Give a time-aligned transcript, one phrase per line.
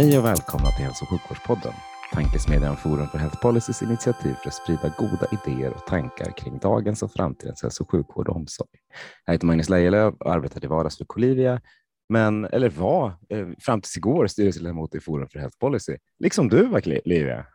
[0.00, 1.72] Hej och välkomna till Hälso och sjukvårdspodden,
[2.12, 7.02] tankesmedjan Forum för Health Policys initiativ för att sprida goda idéer och tankar kring dagens
[7.02, 8.68] och framtidens hälso och sjukvård och omsorg.
[9.26, 11.60] Jag heter Magnus Lejelöw och arbetar till vardags för Colivia,
[12.08, 16.66] men, eller var, eh, fram tills igår styrelseledamot i Forum för Health Policy, liksom du
[16.66, 17.46] var Livia.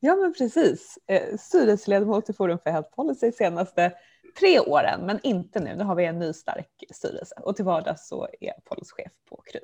[0.00, 0.98] Ja, men precis.
[1.06, 3.92] Eh, styrelseledamot i Forum för Health Policy senaste
[4.38, 5.76] tre åren, men inte nu.
[5.76, 9.42] Nu har vi en ny stark styrelse och till vardags så är jag policychef på
[9.52, 9.60] Kry.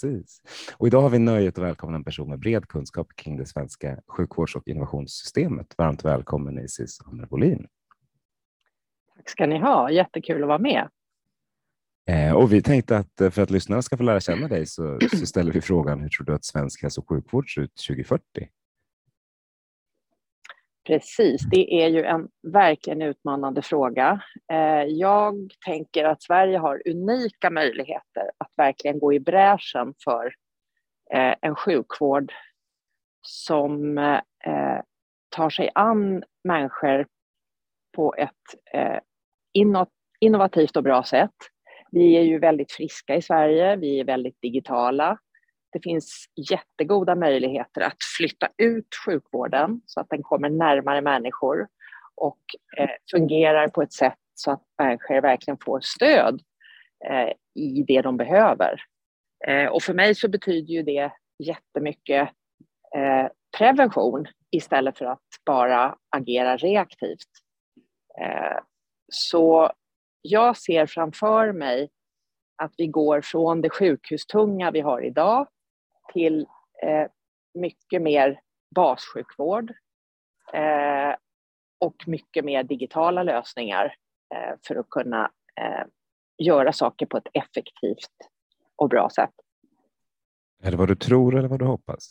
[0.00, 0.42] Precis.
[0.76, 4.00] Och idag har vi nöjet att välkomna en person med bred kunskap kring det svenska
[4.06, 5.74] sjukvårds och innovationssystemet.
[5.78, 7.66] Varmt välkommen Isis Hammer Bolin.
[9.16, 9.90] Tack ska ni ha.
[9.90, 10.88] Jättekul att vara med.
[12.08, 14.98] Eh, och vi tänkte att eh, för att lyssnarna ska få lära känna dig så,
[15.18, 18.22] så ställer vi frågan hur tror du att svensk hälso och sjukvård ser ut 2040?
[20.88, 24.20] Precis, det är ju en verkligen utmanande fråga.
[24.52, 30.26] Eh, jag tänker att Sverige har unika möjligheter att verkligen gå i bräschen för
[31.14, 32.32] eh, en sjukvård
[33.22, 34.80] som eh,
[35.28, 37.06] tar sig an människor
[37.96, 38.32] på ett
[40.20, 41.36] innovativt och bra sätt.
[41.90, 45.18] Vi är ju väldigt friska i Sverige, vi är väldigt digitala.
[45.72, 51.68] Det finns jättegoda möjligheter att flytta ut sjukvården så att den kommer närmare människor
[52.14, 52.40] och
[52.76, 56.40] eh, fungerar på ett sätt så att människor verkligen får stöd
[57.10, 58.80] eh, i det de behöver.
[59.46, 62.28] Eh, och för mig så betyder ju det jättemycket
[62.96, 63.26] eh,
[63.58, 67.28] prevention istället för att bara agera reaktivt.
[68.20, 68.58] Eh,
[69.12, 69.72] så
[70.22, 71.90] jag ser framför mig
[72.62, 75.46] att vi går från det sjukhustunga vi har idag
[76.12, 76.46] till
[76.82, 77.06] eh,
[77.54, 78.40] mycket mer
[78.74, 79.70] bassjukvård
[80.52, 81.14] eh,
[81.78, 83.94] och mycket mer digitala lösningar
[84.34, 85.30] eh, för att kunna
[86.38, 88.16] göra saker på ett effektivt
[88.76, 89.34] och bra sätt.
[90.62, 92.10] Är det vad du tror eller vad du hoppas?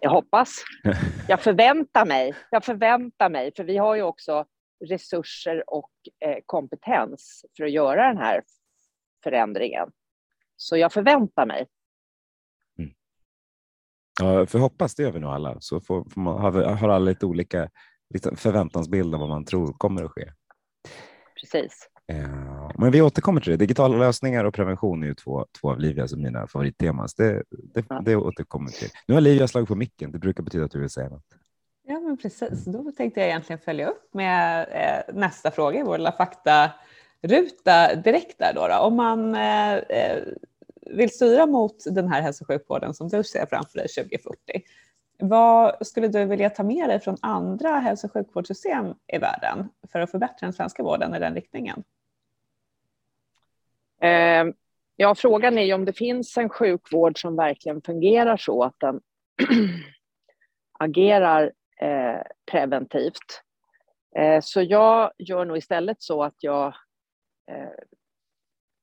[0.00, 0.64] Jag hoppas.
[1.28, 2.34] Jag förväntar mig.
[2.50, 4.46] Jag förväntar mig, för vi har ju också
[4.84, 5.90] resurser och
[6.46, 8.42] kompetens för att göra den här
[9.24, 9.90] förändringen.
[10.56, 11.66] Så jag förväntar mig
[14.20, 17.04] Ja, för hoppas det gör vi nog alla, så får, får man, har, har alla
[17.04, 17.68] lite olika
[18.14, 20.32] lite förväntansbild av vad man tror kommer att ske.
[21.40, 21.88] Precis.
[22.06, 23.56] Ja, men vi återkommer till det.
[23.56, 27.08] Digitala lösningar och prevention är ju två, två av Livias och mina favoritteman.
[27.16, 28.02] Det, det, ja.
[28.04, 28.88] det återkommer till.
[29.06, 30.12] Nu har Livia slagit på micken.
[30.12, 31.24] Det brukar betyda att du vill säga något.
[31.84, 32.64] Ja, men precis.
[32.64, 38.38] Då tänkte jag egentligen följa upp med eh, nästa fråga i vår lilla faktaruta direkt
[38.38, 38.68] där då.
[38.68, 38.78] då.
[38.78, 40.22] Om man eh, eh
[40.90, 44.36] vill styra mot den här hälso och sjukvården som du ser framför dig 2040,
[45.18, 50.00] vad skulle du vilja ta med dig från andra hälso och sjukvårdssystem i världen för
[50.00, 51.84] att förbättra den svenska vården i den riktningen?
[54.00, 54.44] Eh,
[54.96, 59.00] ja, frågan är ju om det finns en sjukvård som verkligen fungerar så att den
[60.78, 63.42] agerar eh, preventivt.
[64.16, 66.66] Eh, så jag gör nog istället så att jag
[67.50, 67.70] eh,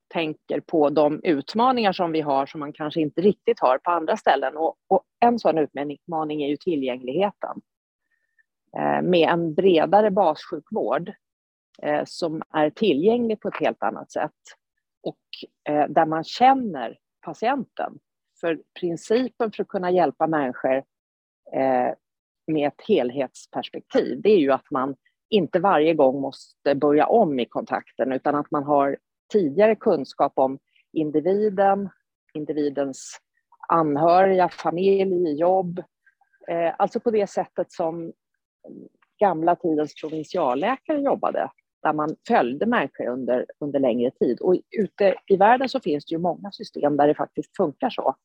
[0.09, 4.17] tänker på de utmaningar som vi har som man kanske inte riktigt har på andra
[4.17, 4.57] ställen.
[4.57, 7.61] Och, och en sådan utmaning är ju tillgängligheten.
[8.77, 11.11] Eh, med en bredare bassjukvård
[11.81, 14.31] eh, som är tillgänglig på ett helt annat sätt
[15.03, 15.17] och
[15.73, 17.99] eh, där man känner patienten.
[18.39, 20.75] För principen för att kunna hjälpa människor
[21.53, 21.93] eh,
[22.47, 24.95] med ett helhetsperspektiv, det är ju att man
[25.29, 28.97] inte varje gång måste börja om i kontakten utan att man har
[29.29, 30.59] tidigare kunskap om
[30.93, 31.89] individen,
[32.33, 33.19] individens
[33.67, 35.79] anhöriga, familj, jobb.
[36.49, 38.13] Eh, alltså på det sättet som
[39.19, 41.51] gamla tidens provinsialläkare jobbade,
[41.83, 44.39] där man följde människor under, under längre tid.
[44.41, 48.15] Och ute i världen så finns det ju många system där det faktiskt funkar så.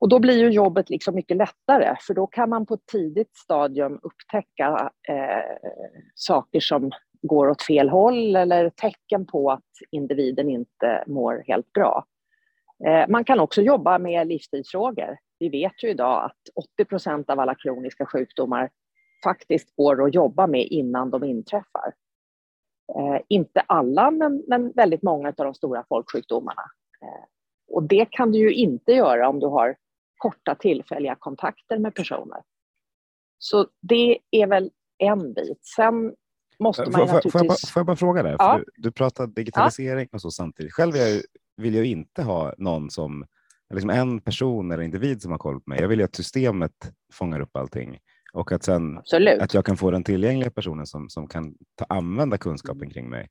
[0.00, 3.36] Och då blir ju jobbet liksom mycket lättare, för då kan man på ett tidigt
[3.36, 5.70] stadium upptäcka eh,
[6.14, 6.90] saker som
[7.22, 12.06] går åt fel håll eller tecken på att individen inte mår helt bra.
[12.86, 15.18] Eh, man kan också jobba med livsstilsfrågor.
[15.38, 18.70] Vi vet ju idag att 80 procent av alla kroniska sjukdomar
[19.24, 21.94] faktiskt går att jobba med innan de inträffar.
[22.96, 26.62] Eh, inte alla, men, men väldigt många av de stora folksjukdomarna.
[27.02, 27.24] Eh,
[27.68, 29.76] och det kan du ju inte göra om du har
[30.16, 32.42] korta tillfälliga kontakter med personer.
[33.38, 35.64] Så det är väl en bit.
[35.64, 36.14] Sen
[36.62, 37.32] måste man får, naturligtvis...
[37.32, 38.36] Får jag, bara, får jag bara fråga där?
[38.38, 38.58] Ja.
[38.58, 40.72] Du, du pratar digitalisering och så samtidigt.
[40.72, 41.22] Själv jag,
[41.56, 43.26] vill jag inte ha någon som,
[43.74, 45.80] liksom en person eller individ som har koll på mig.
[45.80, 47.98] Jag vill ju att systemet fångar upp allting
[48.32, 49.40] och att sen Absolut.
[49.42, 53.28] att jag kan få den tillgängliga personen som, som kan ta, använda kunskapen kring mig.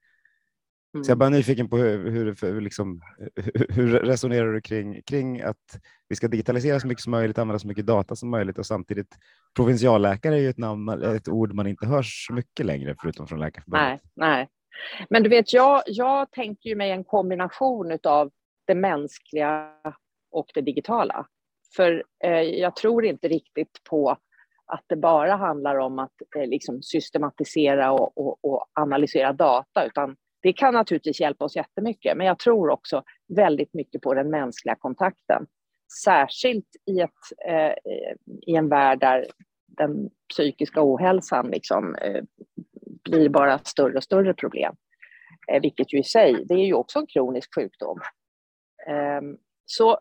[0.94, 1.04] Mm.
[1.04, 3.02] Så jag är bara nyfiken på hur, hur, hur, liksom,
[3.70, 5.80] hur resonerar du kring, kring att
[6.10, 9.18] vi ska digitalisera så mycket som möjligt, använda så mycket data som möjligt och samtidigt
[9.56, 13.40] provinsialläkare är ju ett, namn, ett ord man inte hör så mycket längre förutom från
[13.40, 14.02] Läkarförbundet.
[14.14, 14.50] Nej, nej.
[15.10, 18.32] Men du vet, jag, jag tänker ju mig en kombination av
[18.68, 19.70] det mänskliga
[20.32, 21.26] och det digitala.
[21.76, 24.18] För eh, jag tror inte riktigt på
[24.66, 30.16] att det bara handlar om att eh, liksom systematisera och, och, och analysera data, utan
[30.42, 32.18] det kan naturligtvis hjälpa oss jättemycket.
[32.18, 35.46] Men jag tror också väldigt mycket på den mänskliga kontakten.
[36.04, 37.10] Särskilt i, ett,
[37.48, 37.74] eh,
[38.48, 39.28] i en värld där
[39.68, 42.24] den psykiska ohälsan liksom, eh,
[43.04, 44.76] blir bara större och större problem.
[45.52, 48.00] Eh, vilket ju i sig, det är ju också en kronisk sjukdom.
[48.88, 49.22] Eh,
[49.66, 50.00] så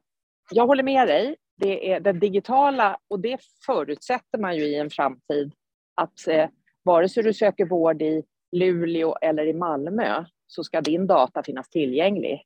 [0.51, 1.37] jag håller med dig.
[1.57, 5.53] Det är det digitala och det förutsätter man ju i en framtid
[5.95, 6.49] att eh,
[6.83, 11.69] vare sig du söker vård i Luleå eller i Malmö så ska din data finnas
[11.69, 12.44] tillgänglig.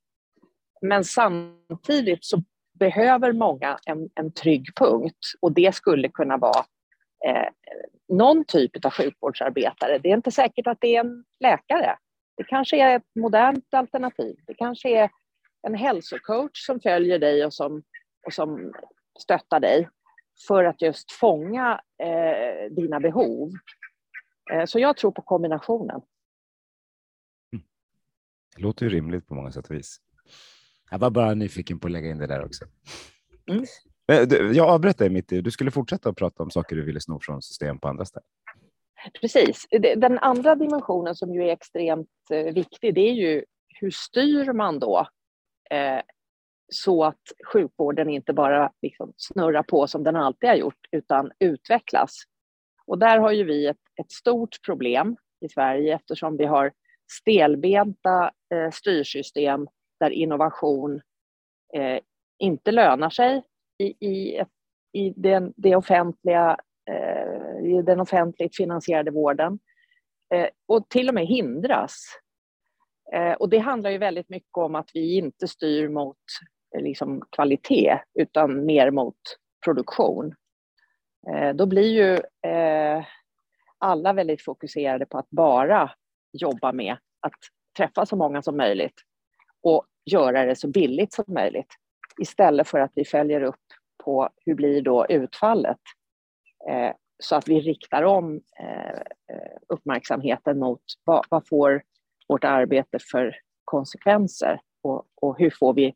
[0.82, 2.42] Men samtidigt så
[2.78, 6.64] behöver många en, en trygg punkt och det skulle kunna vara
[7.26, 7.48] eh,
[8.08, 9.98] någon typ av sjukvårdsarbetare.
[9.98, 11.96] Det är inte säkert att det är en läkare.
[12.36, 14.36] Det kanske är ett modernt alternativ.
[14.46, 15.10] Det kanske är
[15.66, 17.82] en hälsocoach som följer dig och som,
[18.26, 18.72] och som
[19.18, 19.88] stöttar dig
[20.48, 23.50] för att just fånga eh, dina behov.
[24.52, 26.00] Eh, så jag tror på kombinationen.
[28.56, 29.96] Det låter ju rimligt på många sätt och vis.
[30.90, 32.64] Jag var bara nyfiken på att lägga in det där också.
[33.50, 33.64] Mm.
[34.28, 35.40] Du, Jag avbröt dig mitt i.
[35.40, 38.26] Du skulle fortsätta att prata om saker du ville sno från system på andra ställen.
[39.20, 39.66] Precis.
[39.96, 44.78] Den andra dimensionen som ju är extremt eh, viktig, det är ju hur styr man
[44.78, 45.08] då
[45.70, 46.00] eh,
[46.72, 52.22] så att sjukvården inte bara liksom snurrar på som den alltid har gjort, utan utvecklas.
[52.86, 56.72] Och där har ju vi ett, ett stort problem i Sverige eftersom vi har
[57.12, 59.66] stelbenta eh, styrsystem
[60.00, 61.00] där innovation
[61.74, 61.98] eh,
[62.38, 63.42] inte lönar sig
[63.78, 64.44] i, i,
[64.92, 66.56] i den, det offentliga,
[66.90, 69.58] eh, i den offentligt finansierade vården
[70.34, 72.04] eh, och till och med hindras.
[73.12, 76.16] Eh, och det handlar ju väldigt mycket om att vi inte styr mot
[76.76, 79.16] eh, liksom, kvalitet utan mer mot
[79.64, 80.34] produktion.
[81.28, 82.12] Eh, då blir ju
[82.50, 83.04] eh,
[83.78, 85.90] alla väldigt fokuserade på att bara
[86.32, 87.32] jobba med att
[87.76, 89.00] träffa så många som möjligt
[89.62, 91.74] och göra det så billigt som möjligt.
[92.20, 93.64] Istället för att vi följer upp
[94.04, 95.80] på hur blir då utfallet
[96.68, 99.00] eh, så att vi riktar om eh,
[99.68, 101.82] uppmärksamheten mot vad, vad, får
[102.28, 105.94] vårt arbete för konsekvenser och, och hur får vi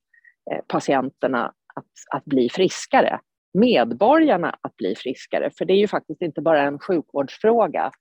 [0.51, 3.21] eh, patienterna att, att bli friskare
[3.53, 5.51] medborgarna att bli friskare.
[5.59, 7.93] För det är ju faktiskt inte bara en sjukvårdsfråga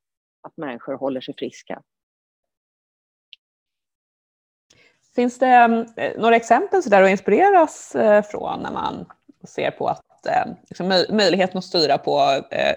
[0.41, 1.81] att människor håller sig friska.
[5.15, 9.05] Finns det eh, några exempel så där att inspireras eh, från när man
[9.47, 12.21] ser på att eh, liksom, möjligheten att styra på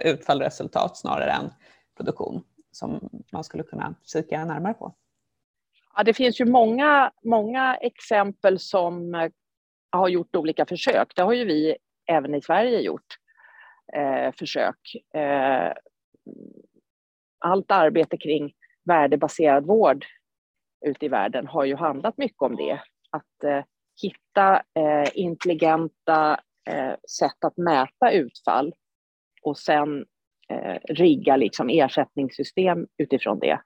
[0.01, 1.51] utfall och resultat snarare än
[1.97, 4.95] produktion som man skulle kunna kika närmare på?
[5.97, 9.29] Ja, det finns ju många, många exempel som
[9.91, 11.13] har gjort olika försök.
[11.17, 11.77] Det har ju vi
[12.11, 13.17] även i Sverige gjort
[13.97, 14.81] eh, försök.
[15.15, 15.73] Eh,
[17.39, 18.53] allt arbete kring
[18.85, 20.05] värdebaserad vård
[20.87, 22.81] ute i världen har ju handlat mycket om det.
[23.11, 23.65] Att eh,
[24.03, 26.41] hitta eh, intelligenta
[26.71, 28.73] eh, sätt att mäta utfall
[29.43, 30.05] och sen
[30.49, 33.61] eh, rigga liksom ersättningssystem utifrån det.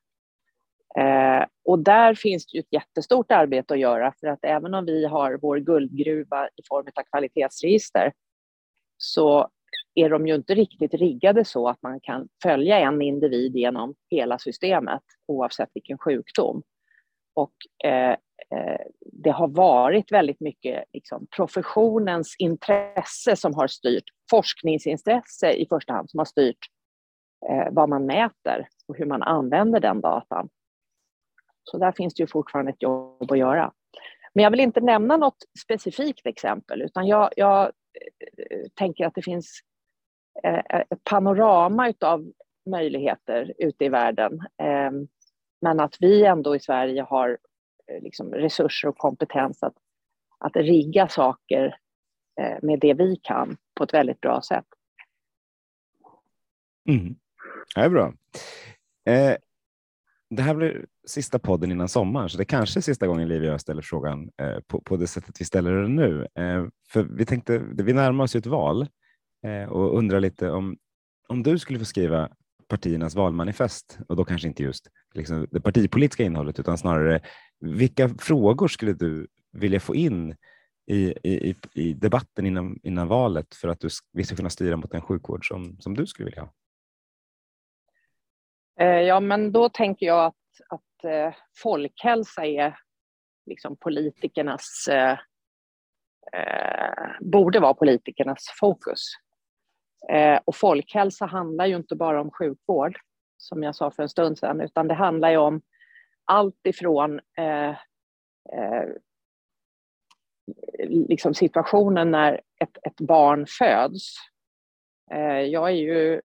[0.98, 4.84] Eh, och där finns det ju ett jättestort arbete att göra för att även om
[4.84, 8.12] vi har vår guldgruva i form av kvalitetsregister
[8.96, 9.48] så
[9.94, 14.38] är de ju inte riktigt riggade så att man kan följa en individ genom hela
[14.38, 16.62] systemet oavsett vilken sjukdom.
[17.34, 18.10] Och eh,
[18.50, 25.92] eh, det har varit väldigt mycket liksom, professionens intresse som har styrt, forskningsintresse i första
[25.92, 26.58] hand, som har styrt
[27.50, 30.48] eh, vad man mäter och hur man använder den datan.
[31.64, 33.72] Så där finns det ju fortfarande ett jobb att göra.
[34.34, 37.72] Men jag vill inte nämna något specifikt exempel, utan jag, jag
[38.74, 39.60] tänker att det finns
[40.44, 42.32] eh, eh, ett panorama av
[42.70, 44.40] möjligheter ute i världen.
[44.62, 45.08] Ehm,
[45.60, 47.38] men att vi ändå i Sverige har
[47.86, 49.76] eh, liksom resurser och kompetens att,
[50.38, 51.78] att rigga saker
[52.62, 54.64] med det vi kan på ett väldigt bra sätt.
[56.88, 57.16] Mm.
[57.74, 58.14] Det är bra.
[59.04, 59.36] Eh,
[60.30, 63.48] det här blir sista podden innan sommaren, så det kanske är sista gången Liv och
[63.48, 66.26] jag ställer frågan eh, på, på det sättet vi ställer den nu.
[66.34, 68.86] Eh, för vi tänkte, vi närmar oss ju ett val
[69.44, 70.76] eh, och undrar lite om,
[71.28, 72.28] om du skulle få skriva
[72.68, 77.20] partiernas valmanifest och då kanske inte just liksom, det partipolitiska innehållet utan snarare
[77.60, 80.36] vilka frågor skulle du vilja få in
[80.86, 84.94] i, i, i debatten innan, innan valet för att du, vi ska kunna styra mot
[84.94, 86.52] en sjukvård som, som du skulle vilja ha?
[88.80, 90.34] Eh, ja, men då tänker jag att,
[90.68, 92.78] att eh, folkhälsa är
[93.46, 95.18] liksom politikernas, eh,
[96.32, 99.00] eh, borde vara politikernas fokus.
[100.08, 102.98] Eh, och folkhälsa handlar ju inte bara om sjukvård,
[103.36, 105.62] som jag sa för en stund sedan, utan det handlar ju om
[106.24, 107.70] allt ifrån eh,
[108.52, 108.88] eh
[110.88, 114.14] liksom situationen när ett, ett barn föds.
[115.10, 116.20] Eh, jag är ju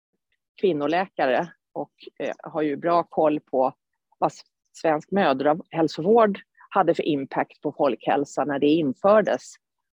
[0.61, 3.73] kvinnoläkare och eh, har ju bra koll på
[4.19, 4.33] vad
[4.73, 9.55] svensk mödrahälsovård hade för impact på folkhälsan när det infördes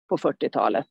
[0.08, 0.86] på 40-talet.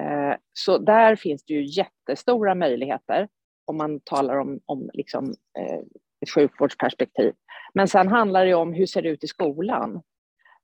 [0.00, 3.28] Eh, så där finns det ju jättestora möjligheter
[3.64, 5.78] om man talar om, om liksom, eh,
[6.20, 7.32] ett sjukvårdsperspektiv.
[7.74, 10.02] Men sen handlar det om hur det ser det ut i skolan?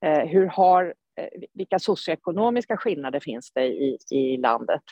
[0.04, 0.94] Eh, hur har,
[1.54, 4.82] vilka socioekonomiska skillnader finns det i, i landet?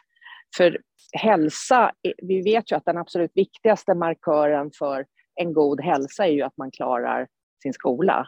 [0.56, 0.80] För
[1.12, 1.92] hälsa,
[2.22, 6.56] vi vet ju att den absolut viktigaste markören för en god hälsa är ju att
[6.56, 7.28] man klarar
[7.64, 8.26] sin skola.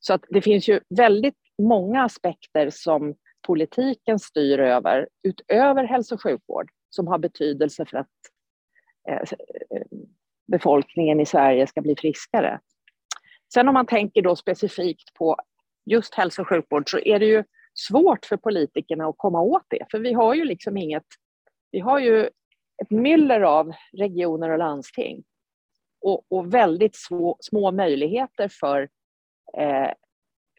[0.00, 3.14] Så att det finns ju väldigt många aspekter som
[3.46, 8.08] politiken styr över, utöver hälso och sjukvård, som har betydelse för att
[9.08, 9.14] eh,
[9.70, 9.86] eh,
[10.52, 12.60] befolkningen i Sverige ska bli friskare.
[13.54, 15.36] Sen om man tänker då specifikt på
[15.90, 17.44] just hälso och sjukvård så är det ju
[17.74, 21.06] svårt för politikerna att komma åt det, för vi har ju liksom inget
[21.70, 22.24] vi har ju
[22.82, 25.24] ett myller av regioner och landsting
[26.06, 28.88] och, och väldigt små, små möjligheter för
[29.58, 29.90] eh,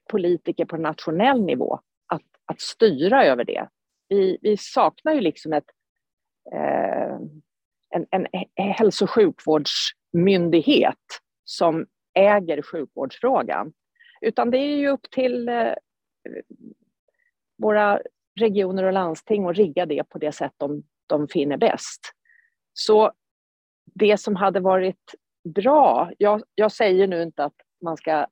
[0.09, 3.67] politiker på nationell nivå att, att styra över det.
[4.09, 5.69] Vi, vi saknar ju liksom ett,
[6.53, 7.15] eh,
[7.89, 10.97] en, en hälso och sjukvårdsmyndighet
[11.43, 13.73] som äger sjukvårdsfrågan.
[14.21, 15.73] Utan det är ju upp till eh,
[17.57, 18.01] våra
[18.39, 22.01] regioner och landsting att rigga det på det sätt de de finner bäst.
[22.73, 23.11] Så
[23.85, 25.15] det som hade varit
[25.53, 28.27] bra, jag, jag säger nu inte att man ska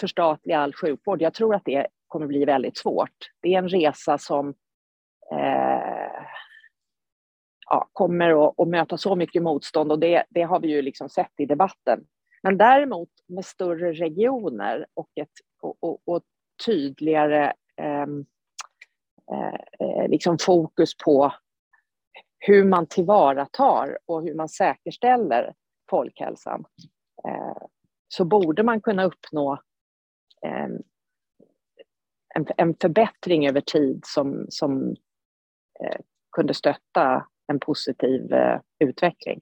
[0.00, 3.30] förstatliga all sjukvård, jag tror att det kommer bli väldigt svårt.
[3.40, 4.48] Det är en resa som
[5.32, 6.22] eh,
[7.70, 11.08] ja, kommer att, att, möta så mycket motstånd och det, det har vi ju liksom
[11.08, 12.04] sett i debatten.
[12.42, 15.30] Men däremot med större regioner och ett
[15.62, 16.22] och, och, och
[16.66, 18.24] tydligare ehm,
[19.32, 21.32] eh, eh, liksom fokus på
[22.38, 25.54] hur man tillvaratar och hur man säkerställer
[25.90, 26.64] folkhälsan
[27.28, 27.66] eh,
[28.08, 29.62] så borde man kunna uppnå
[30.46, 30.82] ehm,
[32.34, 34.88] en, en förbättring över tid som, som
[35.80, 36.00] eh,
[36.32, 39.40] kunde stötta en positiv eh, utveckling.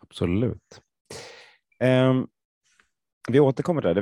[0.00, 0.82] Absolut.
[1.84, 2.28] Um,
[3.28, 3.94] vi återkommer där.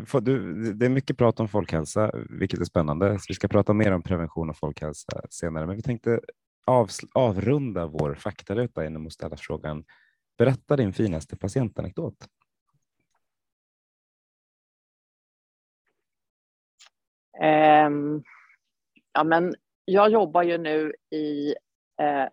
[0.74, 3.18] Det är mycket prat om folkhälsa, vilket är spännande.
[3.18, 6.20] Så vi ska prata mer om prevention och folkhälsa senare, men vi tänkte
[7.14, 9.84] avrunda vår faktaruta genom att ställa frågan.
[10.38, 12.14] Berätta din finaste patientanekdot.
[17.42, 18.24] Um,
[19.12, 21.54] ja, men jag jobbar ju nu i
[22.02, 22.28] uh,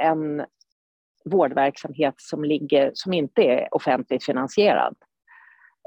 [0.00, 0.46] en
[1.24, 4.96] vårdverksamhet som, ligger, som inte är offentligt finansierad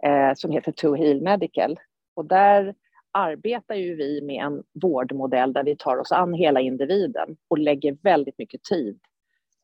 [0.08, 1.80] uh, som heter To Heal Medical.
[2.14, 2.76] Och där
[3.18, 7.98] arbetar ju vi med en vårdmodell där vi tar oss an hela individen och lägger
[8.04, 9.00] väldigt mycket tid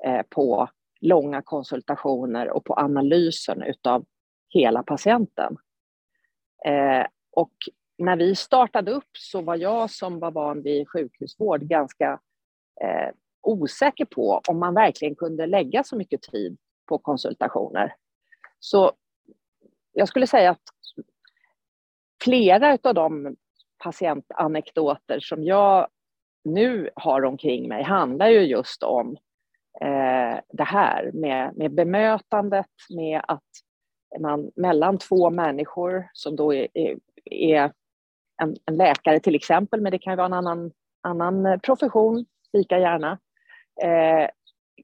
[0.05, 0.69] eh, på
[1.01, 4.05] långa konsultationer och på analysen utav
[4.49, 5.57] hela patienten.
[6.65, 7.53] Eh, och
[7.97, 12.19] när vi startade upp så var jag som var van vid sjukhusvård ganska
[12.81, 13.09] eh,
[13.41, 17.95] osäker på om man verkligen kunde lägga så mycket tid på konsultationer.
[18.59, 18.91] Så
[19.91, 20.61] jag skulle säga att
[22.23, 23.35] flera av de
[23.83, 25.87] patientanekdoter som jag
[26.43, 29.17] nu har omkring mig handlar ju just om
[29.81, 33.43] eh, det här med, med bemötandet, med att
[34.19, 37.71] man mellan två människor som då är, är, är
[38.41, 40.71] en, en, läkare till exempel, men det kan ju vara en annan,
[41.01, 43.19] annan profession lika gärna,
[43.83, 44.29] eh,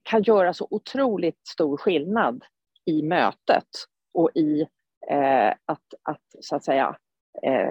[0.03, 2.43] kan göra så otroligt stor skillnad
[2.85, 3.67] i mötet
[4.13, 4.61] och i
[5.09, 6.97] eh, att, att, så att säga,
[7.43, 7.69] eh,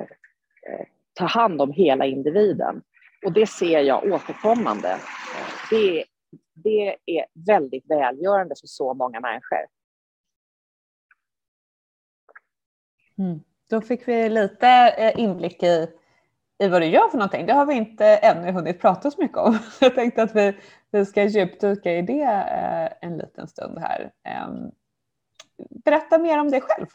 [0.68, 0.86] eh,
[1.18, 2.82] ta hand om hela individen.
[3.26, 4.96] Och det ser jag återkommande.
[5.70, 6.04] Det,
[6.54, 9.66] det är väldigt välgörande för så många människor.
[13.18, 13.40] Mm.
[13.70, 15.88] Då fick vi lite eh, inblick i,
[16.58, 17.46] i vad du gör för någonting.
[17.46, 19.58] Det har vi inte ännu hunnit prata så mycket om.
[19.80, 20.56] Jag tänkte att vi,
[20.90, 24.12] vi ska djupdyka i det eh, en liten stund här.
[24.24, 24.70] Ehm,
[25.84, 26.86] berätta mer om dig själv.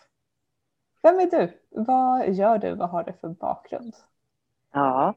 [1.02, 1.60] Vem är du?
[1.70, 2.76] Vad gör du?
[2.76, 3.94] Vad har du för bakgrund?
[4.74, 5.16] Ja,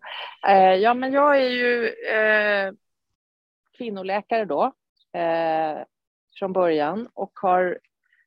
[0.49, 2.73] eh, ja men jag är ju eh,
[3.79, 4.73] kvinnoläkare då
[5.13, 5.85] eh,
[6.39, 7.79] från början och har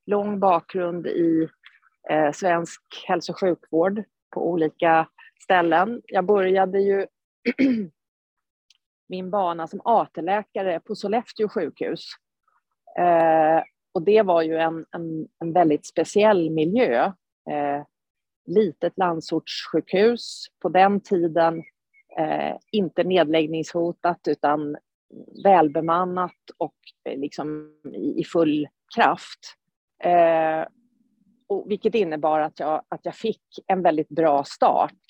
[0.05, 1.47] lång bakgrund i
[2.09, 5.07] eh, svensk hälso och sjukvård på olika
[5.43, 6.01] ställen.
[6.05, 7.07] Jag började ju
[9.09, 12.05] min bana som AT-läkare på Sollefteå sjukhus.
[12.97, 17.05] Eh, och det var ju en, en, en väldigt speciell miljö.
[17.49, 17.83] Eh,
[18.49, 21.63] Litet landsortssjukhus, på den tiden
[22.17, 24.77] eh, inte nedläggningshotat utan
[25.43, 26.75] välbemannat och
[27.09, 29.39] eh, liksom i, i full kraft.
[30.03, 30.67] Eh,
[31.47, 35.03] och vilket innebar att jag, att jag fick en väldigt bra start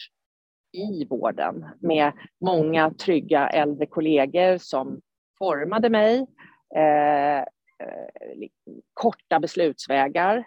[0.72, 5.01] i vården med många trygga äldre kollegor som
[5.38, 6.27] formade mig.
[6.75, 7.46] Eh, eh
[8.93, 10.38] korta beslutsvägar,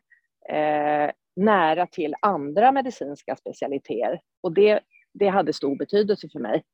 [0.49, 4.21] eh, nära till andra medicinska specialiteter.
[4.41, 4.81] Och det,
[5.15, 6.65] det hade stor betydelse för mig.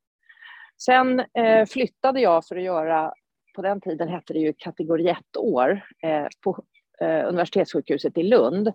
[0.82, 3.12] Sen eh, flyttade jag för att göra,
[3.54, 6.64] på den tiden hette det ju kategori 1-år, eh, på
[7.00, 8.72] eh, universitetssjukhuset i Lund.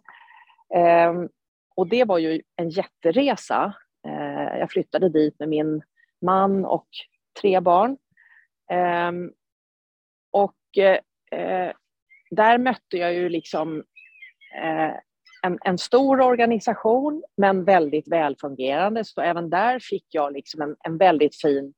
[0.75, 1.30] Ehm,
[1.75, 3.74] och det var ju en jätteresa.
[4.08, 5.82] Eh, jag flyttade dit med min
[6.22, 6.88] man och
[7.42, 7.98] tre barn.
[8.72, 9.32] Ehm,
[10.32, 11.00] och eh,
[11.40, 11.74] eh,
[12.32, 13.84] där mötte jag ju liksom
[14.63, 14.94] eh,
[15.46, 19.06] en, en, stor organisation, men väldigt välfungerande.
[19.06, 21.74] Så även där fick jag liksom en, en väldigt fin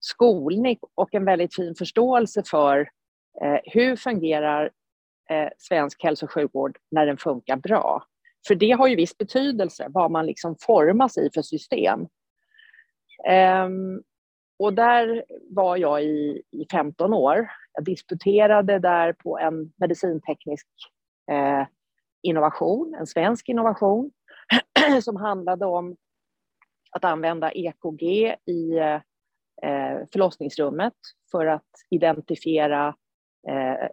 [0.00, 2.80] skolning och en väldigt fin förståelse för
[3.42, 4.70] eh, hur fungerar
[5.30, 8.04] eh, svensk hälso och sjukvård när den funkar bra.
[8.46, 12.00] För det har ju viss betydelse vad man liksom formas i för system.
[13.64, 14.02] Um,
[14.58, 17.50] och där var jag i, i 15 år.
[17.72, 20.66] Jag disputerade där på en medicinteknisk
[21.30, 21.66] eh,
[22.22, 24.10] innovation, en svensk innovation
[25.02, 25.96] som handlade om
[26.90, 28.02] att använda EKG
[28.46, 28.78] i
[29.62, 30.94] eh, förlossningsrummet
[31.30, 32.94] för att identifiera
[33.48, 33.88] eh,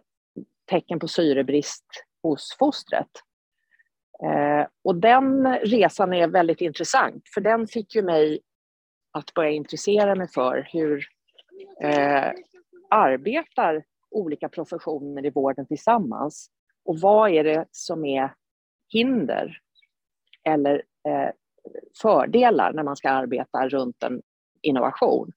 [0.70, 1.86] tecken på syrebrist
[2.22, 3.10] hos fostret.
[4.24, 8.40] Eh, och den resan är väldigt intressant, för den fick ju mig
[9.12, 11.04] att börja intressera mig för hur
[11.82, 12.32] eh,
[12.90, 16.50] arbetar olika professioner i vården tillsammans?
[16.84, 18.34] Och vad är det som är
[18.92, 19.58] hinder
[20.44, 21.30] eller eh,
[22.02, 24.22] fördelar när man ska arbeta runt en
[24.62, 25.32] innovation?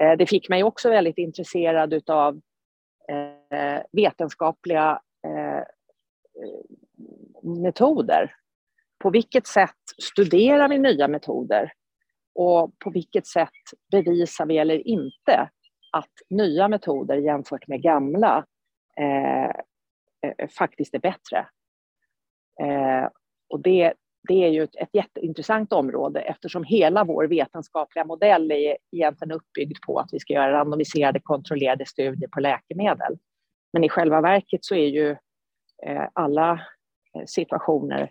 [0.00, 2.40] Eh, det fick mig också väldigt intresserad av
[3.08, 5.62] eh, vetenskapliga eh,
[7.42, 8.34] metoder.
[8.98, 9.70] På vilket sätt
[10.02, 11.72] studerar vi nya metoder?
[12.34, 13.50] Och på vilket sätt
[13.90, 15.50] bevisar vi eller inte
[15.92, 18.46] att nya metoder jämfört med gamla
[19.00, 19.60] eh,
[20.26, 21.48] Eh, eh, faktiskt är bättre?
[22.60, 23.08] Eh,
[23.48, 23.94] och det,
[24.28, 29.76] det är ju ett, ett jätteintressant område eftersom hela vår vetenskapliga modell är egentligen uppbyggd
[29.86, 33.18] på att vi ska göra randomiserade kontrollerade studier på läkemedel.
[33.72, 35.10] Men i själva verket så är ju
[35.86, 36.52] eh, alla
[37.14, 38.10] eh, situationer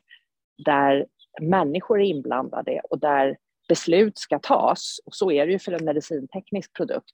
[0.65, 1.05] där
[1.41, 4.99] människor är inblandade och där beslut ska tas.
[5.05, 7.13] Och så är det ju för en medicinteknisk produkt.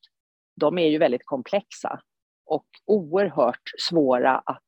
[0.55, 2.01] De är ju väldigt komplexa
[2.45, 4.63] och oerhört svåra att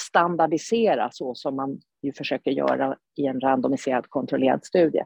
[0.00, 5.04] standardisera så som man ju försöker göra i en randomiserad kontrollerad studie.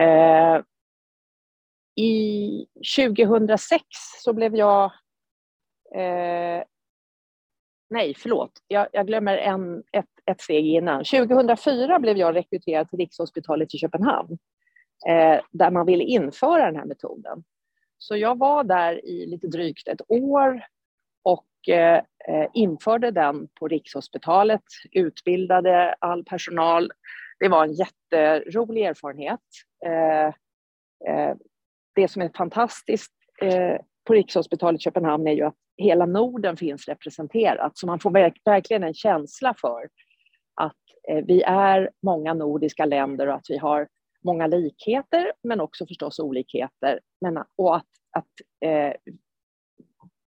[0.00, 0.60] Eh,
[1.94, 3.84] I 2006
[4.24, 4.84] så blev jag
[5.94, 6.64] eh,
[7.90, 11.04] nej, förlåt, jag, jag glömmer en, ett, ett steg innan.
[11.04, 14.38] 2004 blev jag rekryterad till Rikshospitalet i Köpenhamn
[15.08, 17.44] eh, där man ville införa den här metoden.
[17.98, 20.62] Så jag var där i lite drygt ett år
[21.22, 26.92] och eh, eh, införde den på Rikshospitalet, utbildade all personal.
[27.38, 29.40] Det var en jätterolig erfarenhet.
[29.86, 30.26] Eh,
[31.12, 31.36] eh
[31.94, 37.78] det som är fantastiskt eh, på Rikshospitalet Köpenhamn är ju att hela Norden finns representerat.
[37.78, 38.10] Så man får
[38.44, 39.88] verkligen en känsla för
[40.54, 40.76] att
[41.08, 43.88] eh, vi är många nordiska länder och att vi har
[44.26, 47.00] många likheter men också förstås olikheter.
[47.20, 48.24] Men, och att, att
[48.64, 48.92] eh,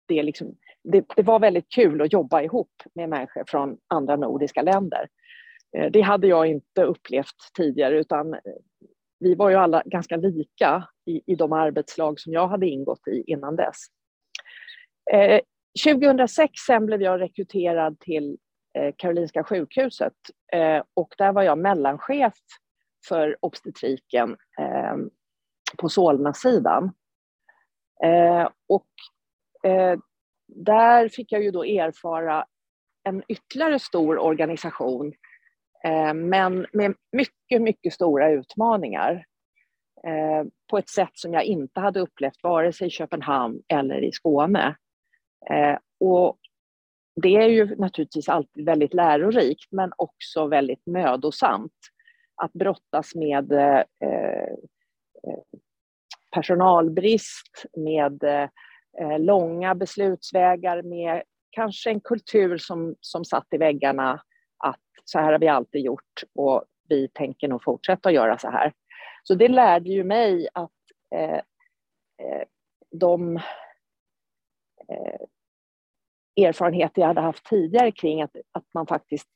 [0.09, 4.63] det, liksom, det, det, var väldigt kul att jobba ihop med människor från andra nordiska
[4.63, 5.09] länder.
[5.77, 8.41] Eh, det hade jag inte upplevt tidigare utan eh,
[9.21, 13.25] vi var ju alla ganska lika i, i de arbetslag som jag hade ingått i
[13.27, 13.77] innan dess.
[15.13, 15.41] Eh,
[15.85, 18.39] 2006 sen blev jag rekryterad till
[18.79, 20.13] eh, Karolinska sjukhuset
[20.53, 22.35] eh, och där var jag mellanchef
[23.09, 24.97] för obstetriken eh,
[25.79, 26.93] på Solna-sidan.
[28.05, 28.91] Eh, och
[29.71, 29.99] eh,
[30.47, 32.47] där fick jag ju då erfara
[33.03, 35.15] en ytterligare stor organisation
[35.85, 39.25] Eh, men med mycket, mycket stora utmaningar
[40.07, 44.13] eh, på ett sätt som jag inte hade upplevt vare sig i Köpenhamn eller i
[44.13, 44.77] Skåne.
[45.51, 46.39] Eh, och
[47.23, 51.73] det är ju naturligtvis alltid väldigt lärorikt men också väldigt mödosamt
[52.37, 54.49] att brottas med eh, eh,
[56.33, 64.23] personalbrist, med eh, långa beslutsvägar, med kanske en kultur som, som satt i väggarna
[64.59, 68.51] Att så här har vi alltid gjort och vi tänker nog fortsätta att göra så
[68.51, 68.73] här.
[69.23, 70.71] Så det lärde ju mig att
[71.15, 71.41] eh,
[72.19, 72.43] eh,
[72.91, 73.37] de
[74.89, 75.21] eh,
[76.47, 79.29] erfarenheter jag hade haft tidigare kring att, att man faktiskt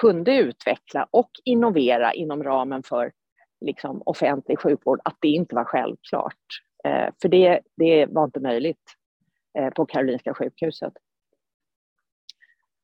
[0.00, 3.12] kunde utveckla och innovera inom ramen för
[3.60, 6.46] liksom, offentlig sjukvård, att det inte var självklart.
[6.84, 8.96] Eh, för det, det var inte möjligt
[9.58, 10.92] eh, på Karolinska sjukhuset.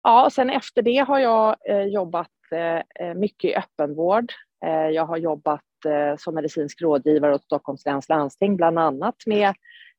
[0.03, 4.33] Ja, sen efter det har jag eh, jobbat eh, eh, mycket i öppenvård.
[4.65, 9.55] Eh, jag har jobbat eh, som medicinsk rådgivare åt Stockholms läns landsting, bland annat med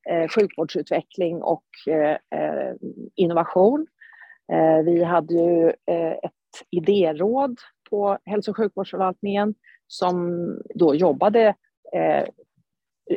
[0.10, 2.74] eh, sjukvårdsutveckling och eh, eh,
[3.16, 3.88] innovation.
[4.86, 5.70] vi hade ju
[6.24, 6.39] ett
[6.70, 7.60] idéråd
[7.90, 9.56] på hälso och sjukvårdsförvaltningen
[9.88, 10.40] som
[10.76, 11.56] då jobbade
[11.94, 12.26] eh,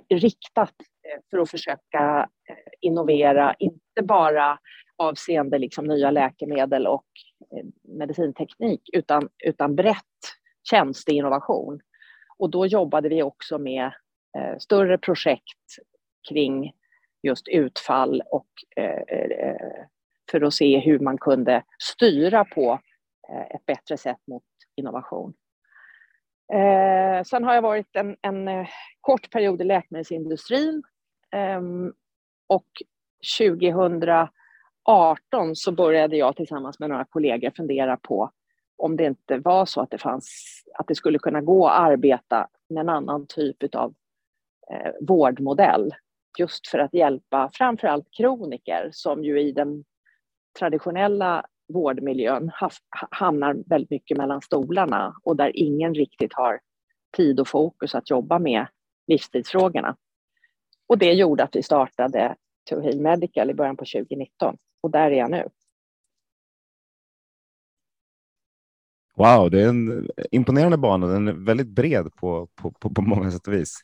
[0.09, 0.75] riktat
[1.09, 4.59] eh, för att försöka eh, innovera, inte bara
[4.97, 7.07] avseende liksom nya läkemedel och
[7.83, 9.97] medicinteknik utan, utan brett
[10.71, 11.81] tjänsteinnovation.
[12.39, 13.85] Och då jobbade vi också med
[14.39, 15.77] eh, större projekt
[16.29, 16.73] kring
[17.23, 19.85] just utfall och eh, eh,
[20.31, 22.79] för att se hur man kunde styra på eh,
[23.29, 24.45] Eh, ett bättre sätt mot
[24.77, 25.35] innovation.
[26.53, 28.69] Eh, sen har jag varit en, en eh,
[29.01, 30.83] kort period i läkemedelsindustrin
[31.33, 31.61] eh,
[32.47, 32.67] och
[33.39, 34.31] 2018
[35.57, 38.31] så började jag tillsammans med några kollegor fundera på
[38.77, 42.49] om det inte var så att det, fanns, att det skulle kunna gå att arbeta
[42.69, 43.95] med en annan typ av
[44.71, 45.95] eh, vårdmodell.
[46.39, 49.85] Just för att hjälpa framförallt kroniker som ju i den
[50.59, 52.51] traditionella vårdmiljön
[53.11, 56.61] hamnar väldigt mycket mellan stolarna och där ingen riktigt har
[57.17, 58.67] tid och fokus att jobba med
[59.07, 59.97] livstidsfrågorna.
[60.87, 62.37] Och det gjorde att vi startade
[62.71, 65.49] To Heal Medical i början på 2019 och där är jag nu.
[69.17, 71.07] Wow, det är en imponerande bana.
[71.07, 73.81] Den är väldigt bred på, på, på, på många sätt och vis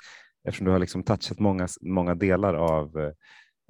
[0.48, 3.12] eftersom du har liksom touchat många, många delar av, eh,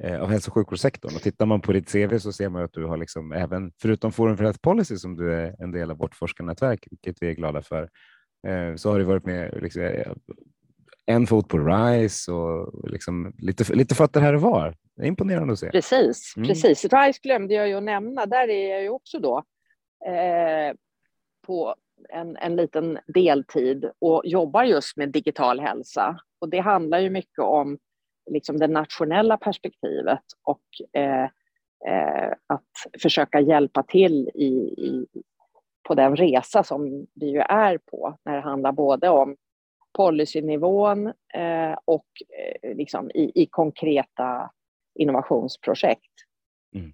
[0.05, 1.15] av hälso och sjukvårdssektorn.
[1.15, 4.13] Och tittar man på ditt CV så ser man att du har liksom även, förutom
[4.13, 7.35] Forum för Health Policy som du är en del av vårt forskarnätverk, vilket vi är
[7.35, 7.83] glada för,
[8.47, 10.13] eh, så har du varit med liksom, eh,
[11.07, 14.75] en fot på RISE och liksom lite, lite fötter här och var.
[14.97, 15.71] Det är imponerande att se.
[15.71, 16.49] Precis, mm.
[16.49, 16.85] precis.
[16.85, 18.27] RISE glömde jag ju att nämna.
[18.27, 19.45] Där är jag ju också då
[20.07, 20.75] eh,
[21.47, 21.75] på
[22.09, 26.21] en, en liten deltid och jobbar just med digital hälsa.
[26.39, 27.79] Och det handlar ju mycket om
[28.31, 31.25] liksom det nationella perspektivet och eh,
[31.87, 34.47] eh, att försöka hjälpa till i,
[34.79, 35.07] i,
[35.89, 39.37] på den resa som vi ju är på när det handlar både om
[39.97, 42.07] policynivån eh, och
[42.63, 44.51] eh, liksom i, i konkreta
[44.95, 46.13] innovationsprojekt.
[46.75, 46.93] Mm.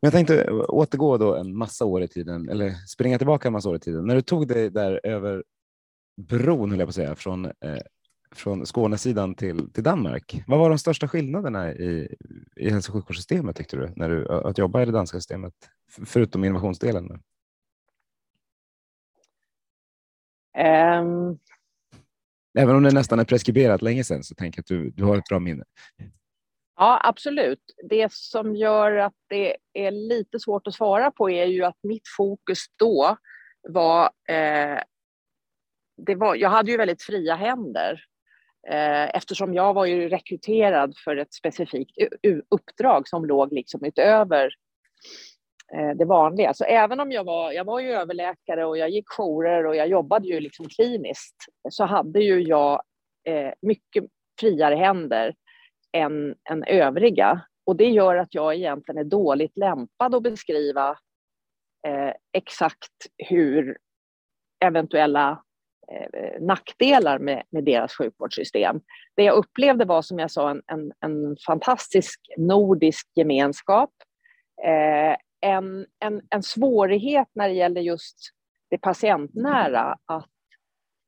[0.00, 3.76] Jag tänkte återgå då en massa år i tiden, eller springa tillbaka en massa år
[3.76, 4.06] i tiden.
[4.06, 5.44] När du tog dig där över
[6.16, 7.82] bron, höll jag på att säga, från, eh,
[8.30, 10.42] från Skånesidan till, till Danmark.
[10.46, 12.16] Vad var de största skillnaderna i,
[12.56, 15.54] i hälso och sjukvårdssystemet tyckte du, när du att jobba i det danska systemet,
[16.06, 17.22] förutom innovationsdelen?
[20.58, 21.38] Um,
[22.58, 25.16] Även om det nästan är preskriberat länge sedan så tänker jag att du, du har
[25.16, 25.64] ett bra minne.
[26.76, 27.60] Ja, absolut.
[27.88, 32.08] Det som gör att det är lite svårt att svara på är ju att mitt
[32.16, 33.16] fokus då
[33.68, 34.10] var...
[34.28, 34.78] Eh,
[35.96, 38.04] det var jag hade ju väldigt fria händer
[38.68, 41.96] Eh, eftersom jag var ju rekryterad för ett specifikt
[42.50, 44.50] uppdrag som låg liksom utöver
[45.74, 46.54] eh, det vanliga.
[46.54, 49.88] Så även om jag var, jag var ju överläkare och jag gick jourer och jag
[49.88, 51.36] jobbade ju liksom kliniskt
[51.70, 52.82] så hade ju jag
[53.28, 54.04] eh, mycket
[54.40, 55.34] friare händer
[55.92, 57.40] än, än övriga.
[57.66, 60.90] Och det gör att jag egentligen är dåligt lämpad att beskriva
[61.86, 63.78] eh, exakt hur
[64.64, 65.42] eventuella
[65.92, 68.80] eh, nackdelar med, med deras sjukvårdssystem.
[69.16, 73.90] Det jag upplevde var som jag sa en, en, en fantastisk nordisk gemenskap.
[74.64, 78.16] Eh, en, en, en svårighet när det gäller just
[78.70, 80.30] det patientnära att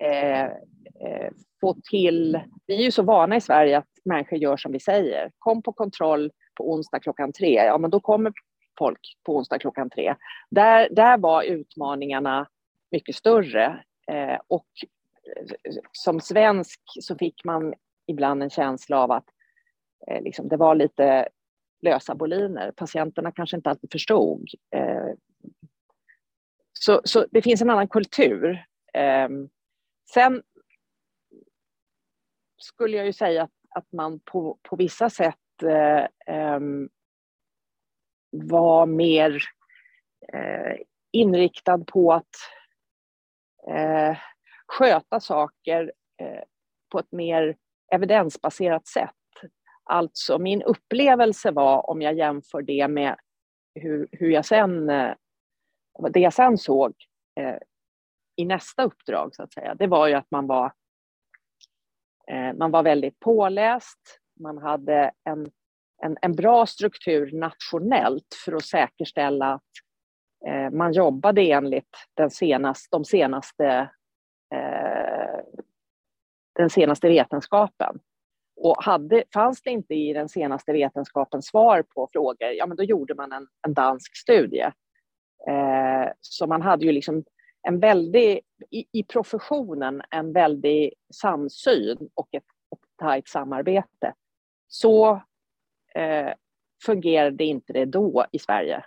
[0.02, 2.40] eh, eh, få till...
[2.66, 5.30] Vi är ju så vana i Sverige att människor gör som vi säger.
[5.38, 7.54] Kom på kontroll på onsdag klockan tre.
[7.54, 8.32] Ja, men då kommer
[8.78, 10.14] folk på onsdag klockan tre.
[10.50, 12.48] Där, där var utmaningarna
[12.90, 13.84] mycket större.
[14.10, 14.68] Eh, och
[15.36, 17.74] eh, som svensk så fick man
[18.06, 19.26] ibland en känsla av att
[20.06, 21.28] eh, liksom, det var lite
[21.82, 22.72] lösa boliner.
[22.72, 24.48] Patienterna kanske inte alltid förstod.
[24.70, 25.12] Eh,
[26.72, 28.64] så, så det finns en annan kultur.
[28.94, 29.28] Eh,
[30.14, 30.42] sen
[32.56, 36.60] skulle jag ju säga att, att man på, på vissa sätt eh, eh
[38.30, 39.42] var mer
[40.32, 40.76] eh,
[41.12, 42.36] inriktad på att
[43.70, 44.16] eh,
[44.66, 46.42] sköta saker eh,
[46.92, 47.56] på ett mer
[47.92, 49.10] evidensbaserat sätt.
[49.84, 53.16] Alltså min upplevelse var, om jag jämför det med
[53.74, 55.14] hur, hur jag sen, eh,
[56.10, 56.94] det jag sen såg
[57.40, 57.56] eh,
[58.36, 60.72] i nästa uppdrag, så att säga, det var ju att man var,
[62.30, 65.50] eh, man var väldigt påläst, man hade en,
[66.02, 69.62] en, en bra struktur nationellt för att säkerställa att
[70.46, 73.90] Eh, man jobbade enligt den senaste, de senaste,
[74.54, 75.40] eh,
[76.54, 77.98] den senaste vetenskapen.
[78.60, 82.82] Och hade, fanns det inte i den senaste vetenskapen svar på frågor, ja men då
[82.82, 84.72] gjorde man en, en dansk studie.
[85.48, 87.24] Eh, så man hade ju liksom
[87.62, 94.14] en väldig, i, i professionen, en väldig samsyn och ett, ett tajt samarbete.
[94.68, 95.22] Så
[95.94, 96.32] eh,
[96.84, 98.84] fungerade inte det då i Sverige.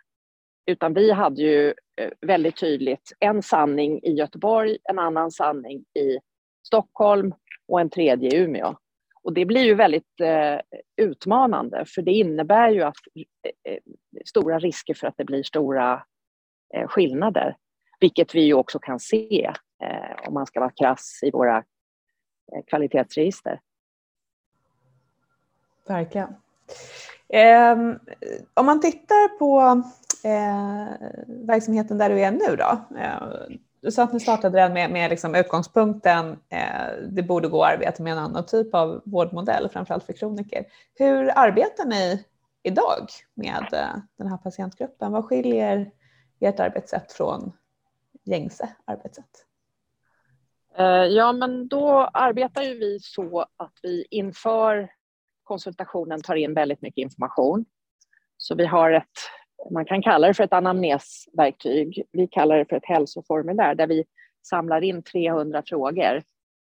[0.65, 6.19] Utan vi hade ju eh, väldigt tydligt en sanning i Göteborg, en annan sanning i
[6.63, 7.33] Stockholm
[7.67, 8.75] och en tredje i Umeå.
[9.23, 10.59] Och det blir ju väldigt eh,
[10.95, 13.79] utmanande för det innebär ju att eh, eh
[14.25, 16.03] stora risker för att det blir stora
[16.73, 17.57] eh, skillnader.
[17.99, 22.63] Vilket vi ju också kan se eh, om man ska vara krass i våra eh,
[22.67, 23.59] kvalitetsregister.
[25.87, 26.35] Verkligen.
[27.29, 27.99] Ehm,
[28.53, 29.83] om man tittar på
[30.23, 30.87] Eh,
[31.27, 32.97] verksamheten där du är nu då.
[32.97, 37.63] Eh, du sa att ni startade den med, med liksom utgångspunkten eh, det borde gå
[37.63, 40.65] att arbeta med en annan typ av vårdmodell, framförallt för kroniker.
[40.95, 42.25] Hur arbetar ni
[42.63, 45.11] idag med eh, den här patientgruppen?
[45.11, 45.91] Vad skiljer
[46.39, 47.51] ert arbetssätt från
[48.23, 49.45] gängse arbetssätt?
[50.77, 54.91] Eh, ja, men då arbetar ju vi så att vi inför
[55.43, 57.65] konsultationen tar in väldigt mycket information.
[58.37, 59.19] Så vi har ett
[59.69, 62.03] man kan kalla det för ett anamnesverktyg.
[62.11, 64.05] Vi kallar det för ett hälsoformulär där vi
[64.47, 66.23] samlar in 300 frågor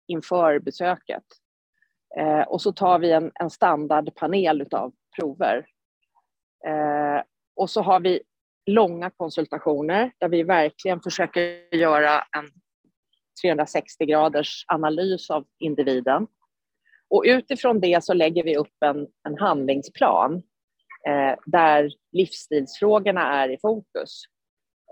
[0.07, 1.23] inför besöket.
[2.17, 5.65] Eh, och så tar vi en, en standardpanel av prover.
[6.67, 7.21] Eh,
[7.55, 8.21] och så har vi
[8.65, 12.45] långa konsultationer där vi verkligen försöker göra en
[13.41, 16.27] 360 graders analys av individen.
[17.09, 20.43] Och utifrån det så lägger vi upp en, en handlingsplan
[21.07, 24.23] Eh, där livsstilsfrågorna är i fokus.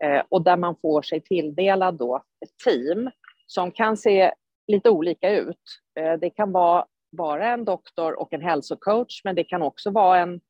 [0.04, 3.10] Eh, och där man får sig tilldelad då ett team
[3.47, 4.34] som kan se
[4.67, 5.62] lite olika ut.
[5.99, 6.86] Eh, det kan vara
[7.17, 10.41] bara en doktor och en hälsocoach, men det kan också vara en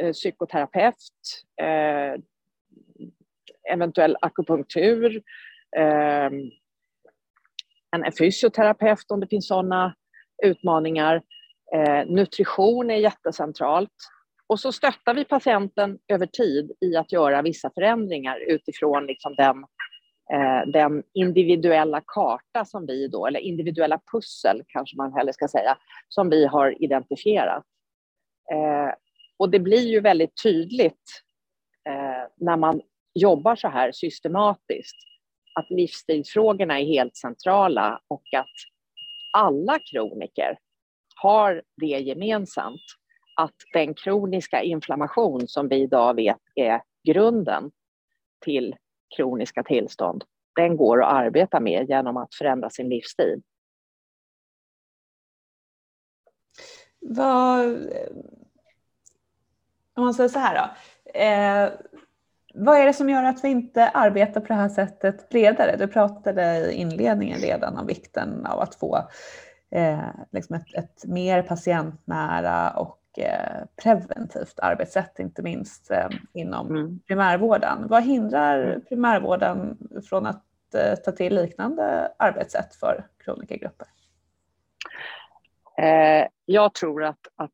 [0.00, 0.94] eh, psykoterapeut,
[1.62, 2.20] eh,
[3.72, 5.22] eventuell akupunktur,
[5.76, 6.30] eh,
[7.90, 9.94] en fysioterapeut om det finns sådana
[10.42, 11.22] utmaningar.
[11.74, 13.92] Eh, nutrition är jättecentralt.
[14.48, 19.64] Och så stöttar vi patienten över tid i att göra vissa förändringar utifrån liksom den,
[20.32, 25.78] eh, den individuella karta som vi då, eller individuella pussel kanske man hellre ska säga,
[26.08, 27.64] som vi har identifierat.
[28.52, 28.94] Eh,
[29.38, 31.22] och det blir ju väldigt tydligt
[31.88, 32.80] eh, när man
[33.14, 34.96] jobbar så här systematiskt
[35.54, 38.54] att livsstilsfrågorna är helt centrala och att
[39.32, 40.58] alla kroniker
[41.22, 42.82] har det gemensamt
[43.36, 47.70] att den kroniska inflammation som vi idag vet är grunden
[48.44, 48.76] till
[49.16, 50.24] kroniska tillstånd,
[50.56, 53.42] den går att arbeta med genom att förändra sin livsstil.
[57.00, 57.64] Vad,
[59.94, 61.20] om man säger så här då.
[61.20, 61.70] Eh,
[62.54, 65.76] vad är det som gör att vi inte arbetar på det här sättet bredare?
[65.76, 69.08] Du pratade i inledningen redan om vikten av att få
[69.70, 77.00] eh, liksom ett, ett mer patientnära och eh, preventivt arbetssätt, inte minst eh, inom mm.
[77.06, 77.88] primärvården.
[77.88, 78.80] Vad hindrar mm.
[78.84, 80.42] primärvården från att
[81.04, 83.86] ta till liknande arbetssätt för kronikergrupper?
[86.44, 87.50] Jag tror att, att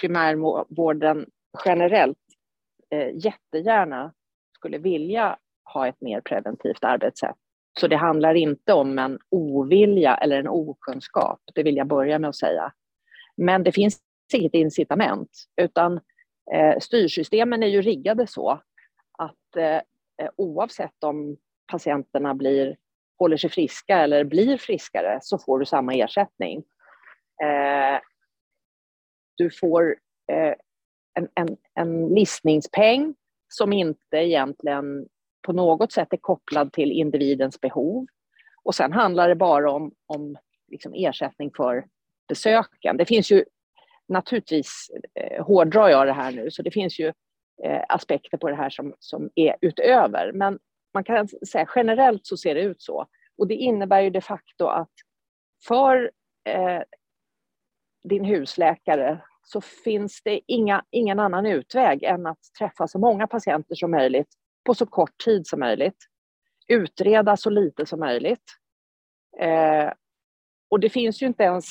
[0.00, 1.26] primärvården
[1.64, 2.18] generellt
[3.14, 4.12] jättegärna
[4.54, 7.36] skulle vilja ha ett mer preventivt arbetssätt.
[7.80, 12.28] Så det handlar inte om en ovilja eller en okunskap, det vill jag börja med
[12.28, 12.72] att säga.
[13.36, 14.00] Men det finns
[14.34, 16.00] inget incitament, utan
[16.52, 18.60] eh, styrsystemen är ju riggade så
[19.18, 19.80] att eh,
[20.22, 21.36] eh, oavsett om
[21.72, 22.76] patienterna blir,
[23.18, 26.64] håller sig friska eller blir friskare så får du samma ersättning.
[27.42, 28.00] Eh,
[29.36, 29.96] du får
[30.32, 30.54] eh,
[31.14, 33.14] en, en, en listningspeng
[33.48, 35.08] som inte egentligen
[35.46, 38.06] på något sätt är kopplad till individens behov.
[38.64, 40.36] Och sen handlar det bara om, om
[40.68, 41.86] liksom ersättning för
[42.28, 42.96] besöken.
[42.96, 43.44] Det finns ju
[44.08, 47.12] naturligtvis, eh, hårdrar jag det här nu, så det finns ju
[47.64, 50.32] eh, aspekter på det här som, som är utöver.
[50.32, 50.58] Men
[50.94, 53.06] man kan säga generellt så ser det ut så.
[53.38, 54.92] Och det innebär ju de facto att
[55.68, 56.10] för
[56.48, 56.82] eh,
[58.08, 63.74] din husläkare så finns det inga, ingen annan utväg än att träffa så många patienter
[63.74, 64.28] som möjligt
[64.64, 65.96] på så kort tid som möjligt.
[66.68, 68.44] Utreda så lite som möjligt.
[69.40, 69.92] Eh,
[70.70, 71.64] och det finns ju inte ens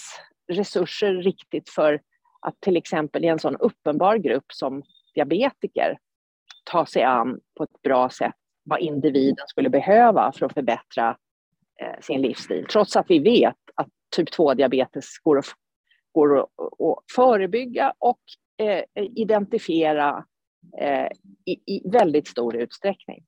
[0.52, 2.02] resurser riktigt för
[2.46, 4.84] att till exempel i en sån uppenbar grupp som
[5.16, 5.98] diabetiker
[6.64, 11.18] ta sig an på ett bra sätt vad individen skulle behöva för att förbättra
[11.82, 12.66] eh, sin livsstil.
[12.72, 15.46] Trots att vi vet att typ 2-diabetes går att,
[16.12, 18.20] går att, att förebygga och
[18.58, 20.26] eh, identifiera
[20.82, 21.08] eh,
[21.46, 23.24] i, i väldigt stor utsträckning.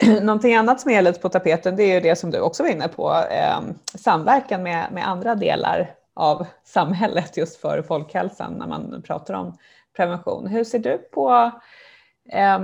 [0.22, 2.70] Någonting annat som är lite på tapeten det är ju det som du också var
[2.70, 3.60] inne på, eh,
[3.94, 9.58] samverkan med, med andra delar av samhället just för folkhälsan när man pratar om
[9.96, 10.46] prevention.
[10.46, 11.50] Hur ser du på
[12.32, 12.58] eh,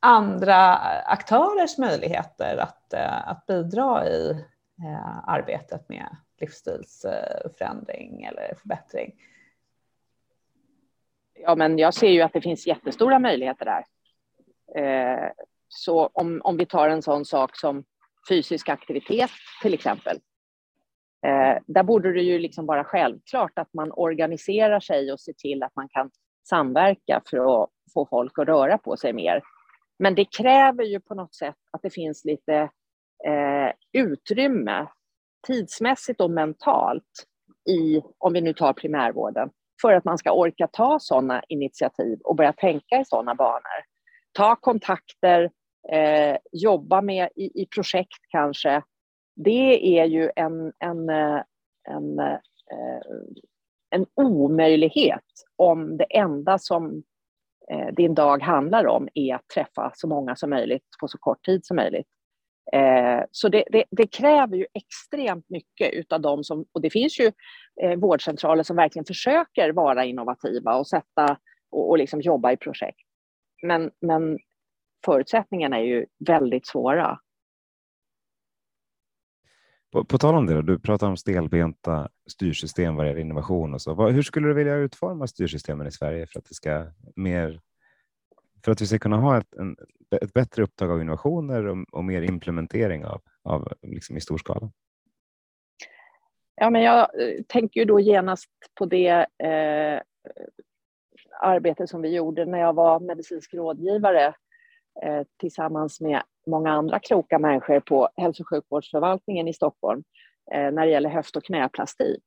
[0.00, 4.30] andra aktörers möjligheter att, eh, att bidra i
[4.78, 9.12] eh, arbetet med livsstilsförändring eller förbättring?
[11.34, 13.84] Ja, men jag ser ju att det finns jättestora möjligheter där.
[14.74, 15.30] Eh,
[15.74, 17.84] så om, om vi tar en sån sak som
[18.28, 19.30] fysisk aktivitet
[19.62, 20.16] till exempel.
[21.26, 25.62] Eh, där borde det ju liksom vara självklart att man organiserar sig och ser till
[25.62, 26.10] att man kan
[26.48, 29.42] samverka för att få folk att röra på sig mer.
[29.98, 32.54] Men det kräver ju på något sätt att det finns lite
[33.26, 34.86] eh, utrymme
[35.46, 37.26] tidsmässigt och mentalt
[37.70, 39.50] i, om vi nu tar primärvården,
[39.82, 43.84] för att man ska orka ta sådana initiativ och börja tänka i sådana banor.
[44.32, 45.50] Ta kontakter,
[45.92, 48.82] eh, jobba med i, i, projekt kanske.
[49.36, 51.42] Det är ju en, en, eh,
[51.88, 52.38] en, eh,
[53.90, 55.24] en omöjlighet
[55.56, 57.02] om det enda som
[57.70, 61.44] eh, din dag handlar om är att träffa så många som möjligt på så kort
[61.44, 62.08] tid som möjligt.
[62.72, 67.20] Eh, så det, det, det, kräver ju extremt mycket utav dem som, och det finns
[67.20, 67.32] ju
[67.82, 71.36] eh, vårdcentraler som verkligen försöker vara innovativa och sätta
[71.70, 73.00] och, och liksom jobba i projekt.
[73.62, 74.38] Men, men
[75.04, 77.18] förutsättningarna är ju väldigt svåra.
[79.92, 83.94] På, på tal om det, du pratar om stelbenta styrsystem vad gäller innovation och så.
[83.94, 86.86] Vad, hur skulle du vilja utforma styrsystemen i Sverige för att det ska
[87.16, 87.60] mer
[88.64, 89.76] för att vi ska kunna ha ett, en,
[90.22, 94.70] ett bättre upptag av innovationer och, och mer implementering av, av liksom i stor skala?
[96.54, 100.00] Ja, men jag eh, tänker ju då genast på det eh,
[101.40, 104.34] arbete som vi gjorde när jag var medicinsk rådgivare
[105.02, 110.04] Eh, tillsammans med många andra kloka människor på hälso och sjukvårdsförvaltningen i Stockholm
[110.52, 112.24] eh, när det gäller höft och knäplastik.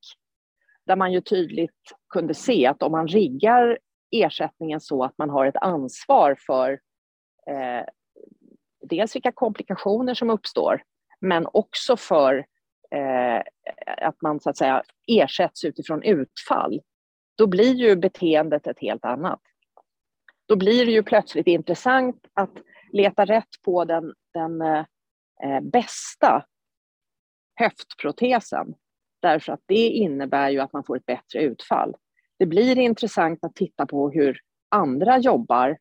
[0.86, 1.72] Där man ju tydligt
[2.10, 3.80] kunde se att om man riggar
[4.12, 6.72] ersättningen så att man har ett ansvar för
[7.50, 7.86] eh,
[8.82, 10.82] dels vilka komplikationer som uppstår,
[11.20, 12.46] men också för
[12.92, 13.42] eh,
[13.98, 16.82] att man så att säga ersätts utifrån utfall,
[17.38, 19.42] då blir ju beteendet ett helt annat.
[20.46, 22.58] Då blir det ju plötsligt intressant att
[22.92, 26.46] leta rätt på den, den eh, bästa
[27.56, 28.76] höftprotesen,
[29.22, 31.96] därför att det innebär ju att man får ett bättre utfall
[32.40, 34.38] det blir intressant att titta på hur
[34.70, 35.78] andra jobbar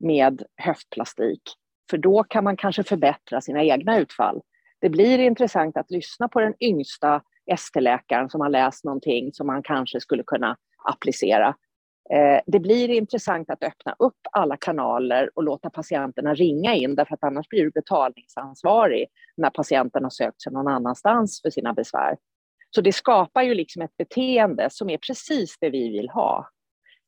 [0.00, 1.42] med höftplastik,
[1.90, 4.40] för då kan man kanske förbättra sina egna utfall.
[4.80, 9.62] Det blir intressant att lyssna på den yngsta ST-läkaren som har läst någonting som man
[9.62, 11.56] kanske skulle kunna applicera.
[12.12, 17.14] Eh, det blir intressant att öppna upp alla kanaler och låta patienterna ringa in, därför
[17.14, 19.06] att annars blir du betalningsansvarig
[19.36, 22.16] när patienten har sökt sig någon annanstans för sina besvär.
[22.70, 26.48] Så det skapar ju liksom ett beteende som är precis det vi vill ha.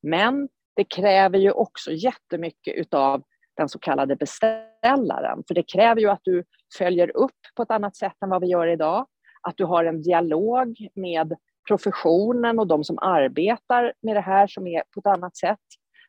[0.03, 3.22] Men det kräver ju också jättemycket utav
[3.57, 5.42] den så kallade beställaren.
[5.48, 6.44] För det kräver ju att du
[6.78, 9.07] följer upp på ett annat sätt än vad vi gör idag.
[9.42, 11.36] Att du har en dialog med
[11.70, 15.58] professionen och de som arbetar med det här som är på ett annat sätt.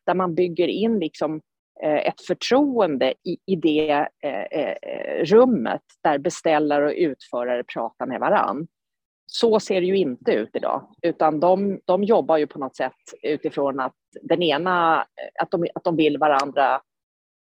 [0.06, 1.40] Där man bygger in liksom
[1.82, 4.76] eh, ett förtroende i, i det eh, eh,
[5.24, 8.66] rummet där beställare och utförare pratar med varann.
[9.26, 13.02] Så ser det ju inte ut idag, utan de, de jobbar ju på något sätt
[13.22, 15.00] utifrån att den ena,
[15.40, 16.80] att de, att de vill varandra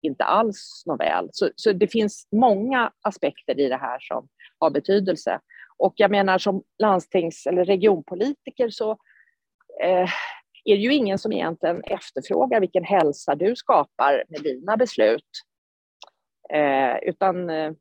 [0.02, 1.28] inte alls något väl.
[1.32, 5.40] Så, så det finns många aspekter i det här som har betydelse.
[5.83, 8.91] Och jag menar som landstings eller regionpolitiker så
[9.83, 10.09] eh,
[10.64, 15.28] är det ju ingen som egentligen efterfrågar vilken hälsa du skapar med dina beslut.
[16.53, 17.72] Eh, utan eh,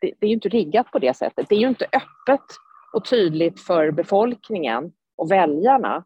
[0.00, 1.48] det, det, är ju inte riggat på det sättet.
[1.48, 2.46] Det är ju inte öppet
[2.92, 6.04] och tydligt för befolkningen och väljarna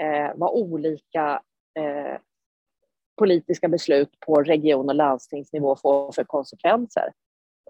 [0.00, 1.42] eh, vad olika
[1.78, 2.18] eh,
[3.18, 7.12] politiska beslut på region och landstingsnivå får för konsekvenser.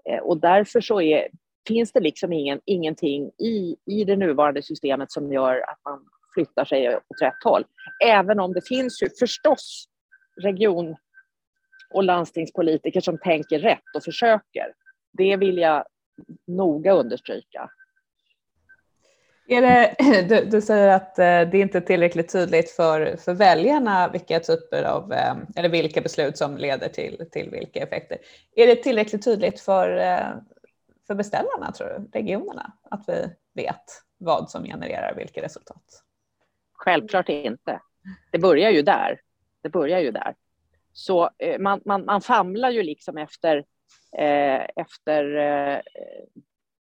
[0.09, 1.27] Eh, och därför så är,
[1.67, 6.65] finns det liksom ingen, ingenting i, i det nuvarande systemet som gör att man flyttar
[6.65, 7.65] sig åt rätt håll.
[8.05, 9.85] Även om det finns ju förstås
[10.41, 10.95] region
[11.93, 14.73] och landstingspolitiker som tänker rätt och försöker.
[15.17, 15.85] Det vill jag
[16.47, 17.69] noga understryka.
[19.47, 19.95] Är det,
[20.29, 24.83] du, du, säger att det det inte är tillräckligt tydligt för, för väljarna vilka typer
[24.83, 28.17] av, eh, eller vilka beslut som leder till, till vilka effekter.
[28.55, 30.29] Är det tillräckligt tydligt för, eh,
[31.07, 33.83] för beställarna, tror du, regionerna, att vi vet
[34.17, 36.03] vad som genererar vilka resultat?
[36.73, 37.81] Självklart inte.
[38.31, 39.21] Det börjar ju där.
[39.61, 40.35] Det börjar ju där.
[40.93, 43.57] Så eh, man, man, man famlar ju liksom efter,
[44.17, 45.81] eh, efter eh,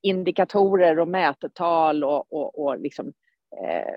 [0.02, 3.12] indikatorer och mätetal och, och, och liksom,
[3.64, 3.94] eh,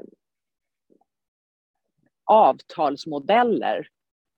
[2.24, 3.88] avtalsmodeller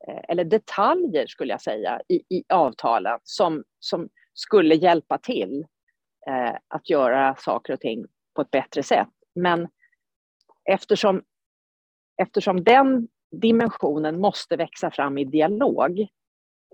[0.07, 4.09] eh, eller detaljer skulle jag säga i, i avtalen som, som
[4.39, 5.65] skulle hjälpa till
[6.27, 9.09] eh, att göra saker och ting på ett bättre sätt.
[9.35, 9.67] Men
[10.69, 11.23] eftersom,
[12.21, 16.07] eftersom den dimensionen måste växa fram i dialog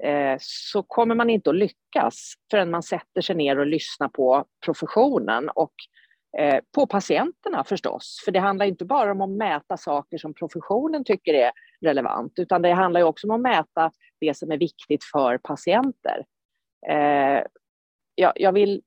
[0.01, 4.45] Eh, så kommer man inte att lyckas förrän man sätter sig ner och lyssnar på
[4.65, 5.73] professionen och
[6.37, 8.21] eh, på patienterna förstås.
[8.25, 11.51] För det handlar inte bara om att mäta saker som professionen tycker är
[11.81, 16.25] relevant, utan det handlar också om att mäta det som är viktigt för patienter.
[16.89, 17.43] Eh,
[18.15, 18.81] jag vill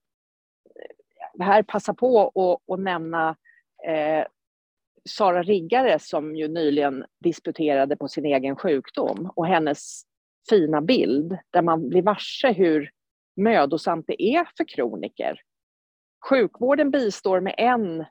[1.41, 2.33] här passa på
[2.69, 3.37] att nämna
[3.87, 4.27] eh,
[5.09, 10.03] Sara Riggare som ju nyligen disputerade på sin egen sjukdom och hennes
[10.51, 12.91] fina bild där man blir varse hur
[13.37, 15.41] mödosamt det är för kroniker.
[16.29, 18.05] Sjukvården bistår med en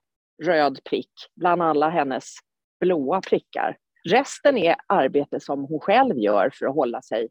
[0.44, 2.36] röd prick bland alla hennes
[2.80, 3.78] blåa prickar.
[4.10, 7.30] Resten är arbete som hon själv gör för att hålla sig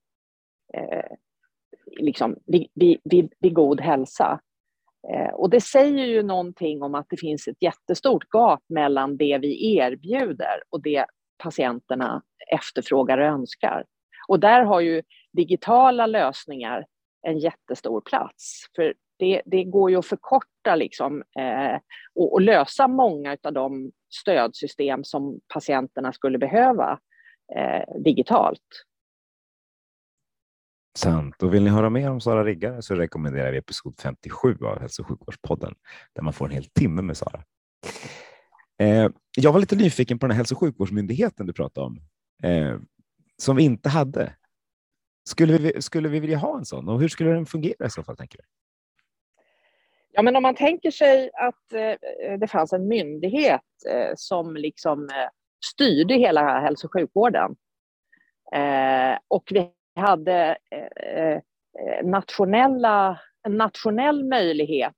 [0.75, 1.17] eh,
[1.99, 4.41] liksom, vid, vid, vid, god hälsa.
[5.13, 9.39] Eh, och det säger ju någonting om att det finns ett jättestort gap mellan det
[9.39, 11.07] vi erbjuder och det
[11.39, 12.23] patienterna
[12.53, 13.85] efterfrågar och önskar.
[14.29, 16.87] Och där har ju digitala lösningar
[17.27, 18.67] en jättestor plats.
[18.77, 21.81] För det, det går ju att förkorta liksom, eh,
[22.15, 26.99] och, och, lösa många av de stödsystem som patienterna skulle behöva
[27.57, 28.85] eh, digitalt.
[30.99, 31.43] Sant.
[31.43, 35.03] Och vill ni höra mer om Sara Riggare så rekommenderar vi episod 57 av Hälso
[35.03, 35.75] och sjukvårdspodden
[36.13, 37.45] där man får en hel timme med Sara.
[38.79, 42.01] Eh, jag var lite nyfiken på den här hälso och sjukvårdsmyndigheten du pratade om.
[42.43, 42.77] Eh,
[43.37, 44.35] som vi inte hade.
[45.29, 48.03] Skulle vi, skulle vi vilja ha en sån och hur skulle den fungera i så
[48.03, 48.17] fall?
[48.17, 48.45] tänker du?
[50.13, 55.09] Ja, men om man tänker sig att eh, det fanns en myndighet eh, som liksom
[55.09, 55.29] eh,
[55.73, 57.57] styrde hela hälso och sjukvården
[58.55, 61.41] eh, och vi hade eh, eh,
[62.05, 64.95] nationella, en nationell möjlighet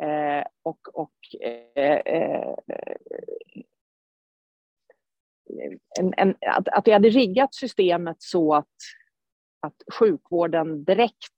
[0.00, 2.54] eh, och, och eh,
[6.00, 8.76] en, en, att, att vi hade riggat systemet så att,
[9.60, 11.34] att sjukvården direkt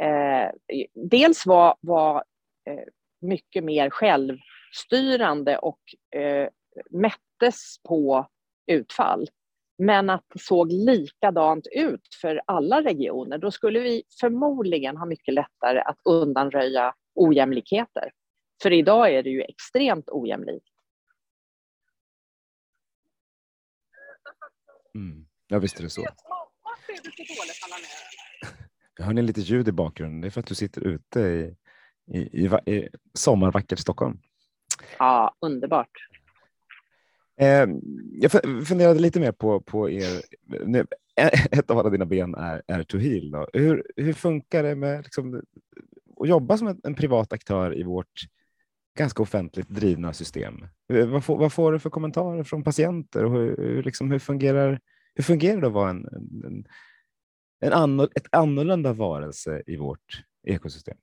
[0.00, 0.50] eh,
[0.94, 2.24] dels var, var
[3.20, 5.80] mycket mer självstyrande och
[6.20, 6.48] eh,
[6.90, 8.26] mättes på
[8.66, 9.28] utfall.
[9.78, 13.38] Men att det såg likadant ut för alla regioner.
[13.38, 18.10] Då skulle vi förmodligen ha mycket lättare att undanröja ojämlikheter.
[18.62, 20.68] För idag är det ju extremt ojämlikt.
[24.94, 25.26] Mm.
[25.46, 26.06] Ja, visst är det så.
[28.98, 30.20] Jag hör ni lite ljud i bakgrunden.
[30.20, 31.56] Det är för att du sitter ute i,
[32.06, 34.18] i, i, i sommarvackert Stockholm.
[34.98, 35.90] Ja, underbart.
[37.38, 37.66] Eh,
[38.12, 38.32] jag
[38.66, 40.22] funderade lite mer på, på er.
[41.50, 43.30] Ett av alla dina ben är, är to heal.
[43.30, 43.48] Då.
[43.52, 45.42] Hur, hur funkar det med liksom,
[46.20, 48.22] att jobba som en, en privat aktör i vårt
[48.98, 50.66] ganska offentligt drivna system?
[50.92, 54.18] Eh, vad får, vad får du för kommentarer från patienter och hur, hur, liksom, hur,
[54.18, 54.80] fungerar,
[55.14, 56.08] hur fungerar det att vara en,
[56.44, 56.64] en,
[57.60, 60.96] en annor, ett annorlunda varelse i vårt ekosystem?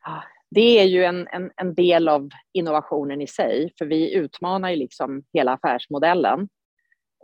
[0.00, 4.70] Ah, det är ju en, en, en, del av innovationen i sig, för vi utmanar
[4.70, 6.48] ju liksom hela affärsmodellen.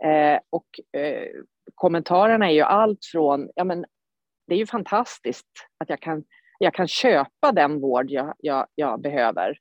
[0.03, 1.27] Eh, och eh,
[1.75, 3.85] kommentarerna är ju allt från, ja men
[4.47, 6.23] det är ju fantastiskt att jag kan,
[6.59, 9.57] jag kan köpa den vård jag, jag, jag behöver.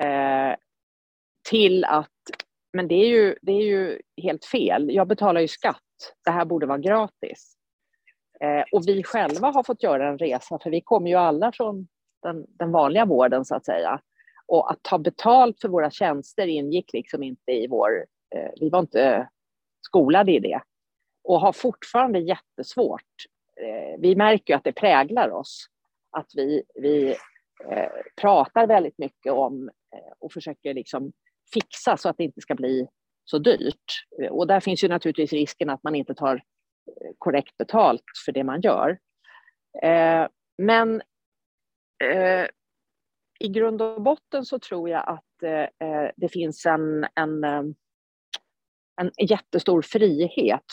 [0.00, 0.54] Eh,
[1.50, 2.10] till att,
[2.72, 4.94] men det är, ju, det är ju helt fel.
[4.94, 5.76] Jag betalar ju skatt.
[6.24, 7.56] Det här borde vara gratis.
[8.40, 11.88] Eh, och vi själva har fått göra en resa, för vi kommer ju alla från
[12.22, 14.00] den, den, vanliga vården så att säga.
[14.46, 18.06] Och att ta betalt för våra tjänster ingick liksom inte i vår...
[18.34, 19.28] Eh, vi var inte
[19.80, 20.60] skolade i det
[21.24, 23.14] och har fortfarande jättesvårt.
[23.60, 25.66] Eh, vi märker ju att det präglar oss,
[26.10, 27.10] att vi, vi
[27.70, 27.90] eh,
[28.20, 31.12] pratar väldigt mycket om eh, och försöker liksom
[31.54, 32.88] fixa så att det inte ska bli
[33.24, 34.06] så dyrt.
[34.30, 38.44] Och där finns ju naturligtvis risken att man inte tar eh, korrekt betalt för det
[38.44, 38.98] man gör.
[39.82, 40.26] Eh,
[40.58, 41.02] men
[42.04, 42.46] eh,
[43.40, 47.62] i grund och botten så tror jag att eh, det finns en, en, eh,
[49.00, 50.64] en jättestor frihet.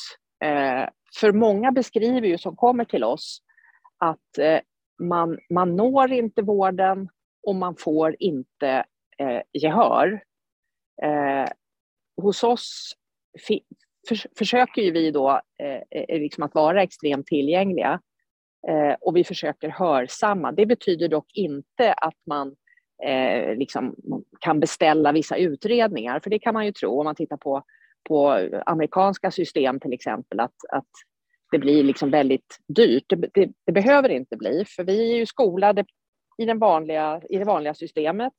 [0.43, 3.41] Eh, för många beskriver ju som kommer till oss
[3.97, 4.59] att eh,
[4.99, 7.09] man, man når inte vården
[7.43, 8.85] och man får inte
[9.17, 10.23] eh, gehör.
[11.03, 11.49] Eh,
[12.21, 12.93] hos oss
[14.07, 18.01] för, försöker ju vi då eh, liksom att vara extremt tillgängliga.
[18.69, 20.51] Eh, och vi försöker hörsamma.
[20.51, 22.55] Det betyder dock inte att man
[23.03, 23.95] eh, liksom
[24.39, 27.63] kan beställa vissa utredningar, för det kan man ju tro om man tittar på,
[28.09, 30.89] på amerikanska system till exempel, att, att
[31.51, 33.03] det blir liksom väldigt dyrt.
[33.07, 35.85] Det, det, det, behöver inte bli, för vi är ju skolade
[36.37, 38.33] i, den vanliga, i det vanliga systemet.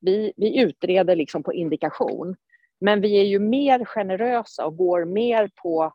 [0.00, 2.36] Vi, vi utreder liksom på indikation,
[2.80, 5.92] men vi är ju mer generösa och går mer på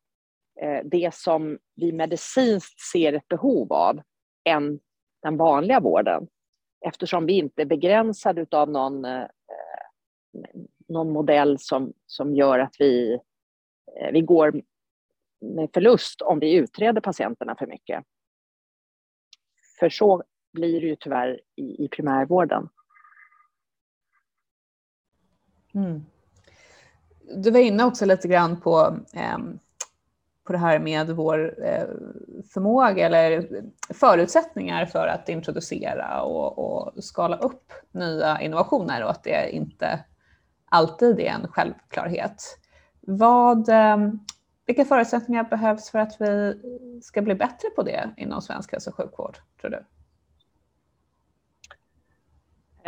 [0.62, 4.01] Eh, det som vi medicinskt ser ett behov av
[4.43, 4.80] än
[5.22, 6.28] den vanliga vården.
[6.86, 9.28] Eftersom vi inte är begränsade av någon, eh,
[10.88, 13.14] någon modell som, som gör att vi,
[13.99, 14.62] eh, vi går
[15.41, 18.03] med förlust om vi utreder patienterna för mycket.
[19.80, 22.70] För så blir det ju tyvärr i, i primärvården.
[25.74, 26.05] Mm.
[27.36, 29.38] Du var inne också lite grann på eh,
[30.50, 31.88] på det här med vår eh,
[32.54, 33.47] förmåga eller
[33.93, 40.06] förutsättningar för att introducera och, och skala upp nya innovationer och att det inte
[40.66, 42.43] alltid är en självklarhet.
[43.00, 43.97] Vad, eh,
[44.66, 46.62] vilka förutsättningar behövs för att vi
[47.04, 49.86] ska bli bättre på det inom svensk hälso och sjukvård, tror du?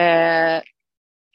[0.03, 0.61] Eh,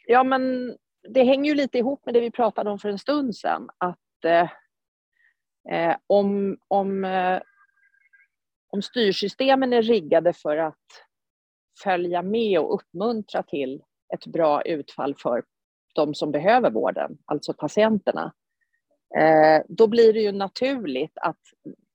[0.07, 0.74] ja, men
[1.09, 3.68] det hänger ju lite ihop med det vi pratade om för en stund sedan.
[3.79, 4.51] Att eh,
[5.71, 7.41] Eh, om, om, eh,
[8.69, 11.07] om styrsystemen är riggade för att
[11.83, 13.83] följa med och uppmuntra till
[14.14, 15.43] ett bra utfall för
[15.95, 18.33] de som behöver vården, alltså patienterna,
[19.19, 21.41] eh, då blir det ju naturligt att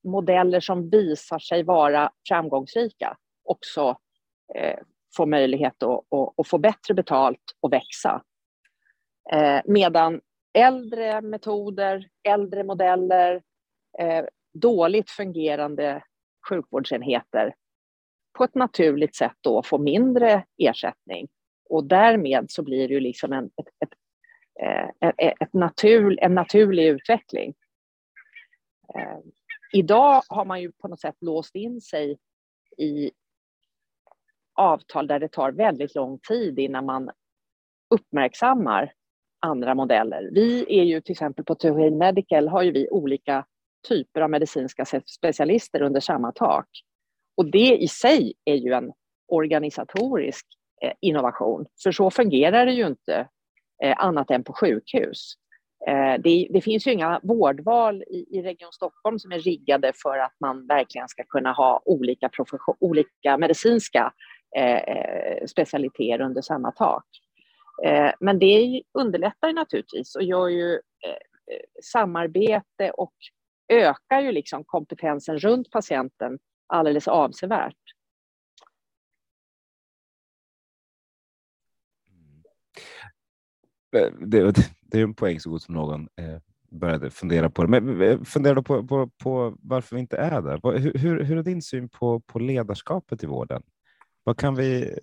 [0.03, 3.97] modeller som visar sig vara framgångsrika också
[4.55, 4.80] eh,
[5.15, 8.24] får möjlighet att, att, att, få bättre betalt och växa.
[9.34, 10.22] Eh, medan
[10.53, 13.41] äldre metoder, äldre modeller,
[13.99, 16.03] Eh, dåligt fungerande
[16.49, 17.55] sjukvårdsenheter
[18.37, 21.27] på ett naturligt sätt då får mindre ersättning.
[21.69, 23.93] Och därmed så blir det ju liksom en, ett,
[24.61, 27.53] eh, ett, ett, ett natur, en naturlig utveckling.
[28.95, 29.19] Eh,
[29.73, 32.17] idag har man ju på något sätt låst in sig
[32.77, 33.11] i
[34.53, 37.11] avtal där det tar väldigt lång tid innan man
[37.89, 38.93] uppmärksammar
[39.39, 40.29] andra modeller.
[40.33, 43.45] Vi är ju till exempel på Turin Medical har ju vi olika
[43.88, 46.67] typer av medicinska specialister under samma tak.
[47.38, 48.91] Och det i sig är ju en
[49.27, 50.45] organisatorisk
[50.82, 53.27] eh, innovation, för så fungerar det ju inte
[53.84, 55.34] eh, annat än på sjukhus.
[55.88, 60.17] Eh, det, det, finns ju inga vårdval i, i, Region Stockholm som är riggade för
[60.17, 62.29] att man verkligen ska kunna ha olika,
[62.79, 64.13] olika medicinska
[64.57, 67.05] eh, specialiteter under samma tak.
[67.84, 73.13] Eh, men det underlättar naturligtvis och gör ju eh, samarbete och
[73.72, 77.76] ökar ju liksom kompetensen runt patienten alldeles avsevärt.
[84.19, 86.38] det, det är en poäng så god som någon eh,
[86.69, 87.82] började fundera på det.
[87.82, 90.80] Men fundera på, på, på varför vi inte är där.
[90.97, 93.63] Hur, hur är din syn på, på ledarskapet i vården?
[94.24, 94.99] Vad kan, vi,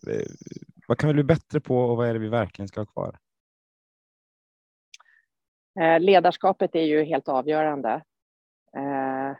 [0.88, 3.18] vad kan vi bli bättre på och vad är det vi verkligen ska ha kvar?
[6.00, 8.02] Ledarskapet är ju helt avgörande.
[8.76, 9.36] Eh,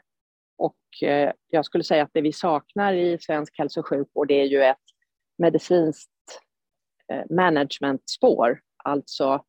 [0.57, 4.43] och eh, jag skulle säga att det vi saknar i svensk hälso och sjukvård är
[4.43, 4.77] ju ett
[5.37, 6.41] medicinskt
[7.11, 9.45] eh, managementspår, alltså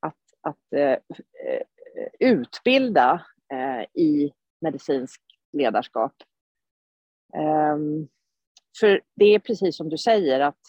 [0.00, 1.00] att, att
[2.18, 3.26] utbilda
[3.92, 5.20] i medicinsk
[5.52, 6.12] ledarskap.
[7.36, 8.08] Ehm,
[8.80, 10.60] för det är precis som du säger att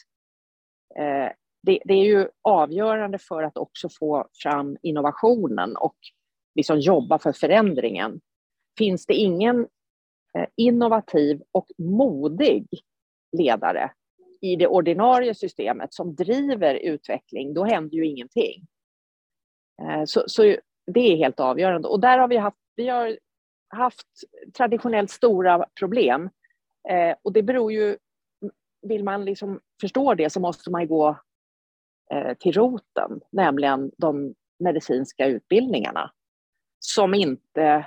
[1.62, 5.98] det, det, är ju avgörande för att också få fram innovationen och
[6.56, 8.22] liksom jobba för förändringen.
[8.78, 9.68] Finns det ingen
[10.38, 12.68] eh, innovativ och modig
[13.38, 13.92] ledare
[14.42, 18.68] i det ordinarie systemet som driver utveckling, då händer ju ingenting.
[19.82, 20.56] Eh, så, så
[20.92, 21.88] det är helt avgörande.
[21.88, 23.20] Och där har vi haft, vi har
[23.68, 24.08] haft
[24.58, 26.30] traditionellt stora problem.
[26.90, 27.98] Eh, och det beror ju,
[28.82, 31.18] vill man liksom förstå det så måste man gå
[32.40, 36.12] till roten, nämligen de medicinska utbildningarna
[36.80, 37.86] som inte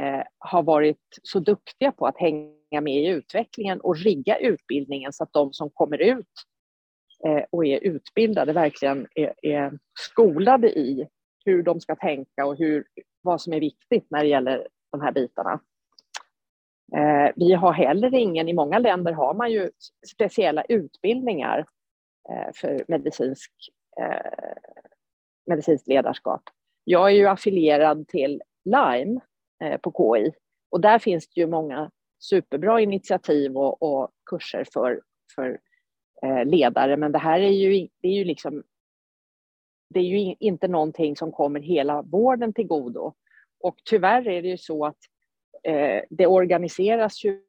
[0.00, 5.24] eh, har varit så duktiga på att hänga med i utvecklingen och rigga utbildningen så
[5.24, 6.32] att de som kommer ut
[7.26, 11.08] eh, och är utbildade verkligen är, är, skolade i
[11.44, 12.84] hur de ska tänka och hur,
[13.22, 15.60] vad som är viktigt när det gäller de här bitarna.
[16.96, 19.70] Eh, vi har heller ingen, i många länder har man ju
[20.14, 21.66] speciella utbildningar
[22.30, 23.52] eh, för medicinsk,
[24.00, 24.52] eh,
[25.46, 26.42] medicinskt ledarskap.
[26.84, 29.20] Jag är ju affilierad till Lime
[29.64, 30.32] eh, på KI
[30.70, 35.00] och där finns det ju många superbra initiativ och, och kurser för,
[35.34, 35.60] för
[36.22, 38.62] eh, ledare, men det här är ju, det är ju liksom
[39.90, 43.14] det är ju inte någonting som kommer hela vården till godo.
[43.60, 44.98] Och tyvärr är det ju så att
[45.62, 47.40] eh, det organiseras ju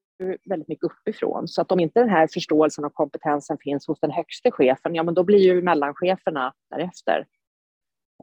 [0.50, 1.48] väldigt mycket uppifrån.
[1.48, 5.04] Så att om inte den här förståelsen och kompetensen finns hos den högste chefen, ja
[5.04, 7.26] men då blir ju mellancheferna därefter.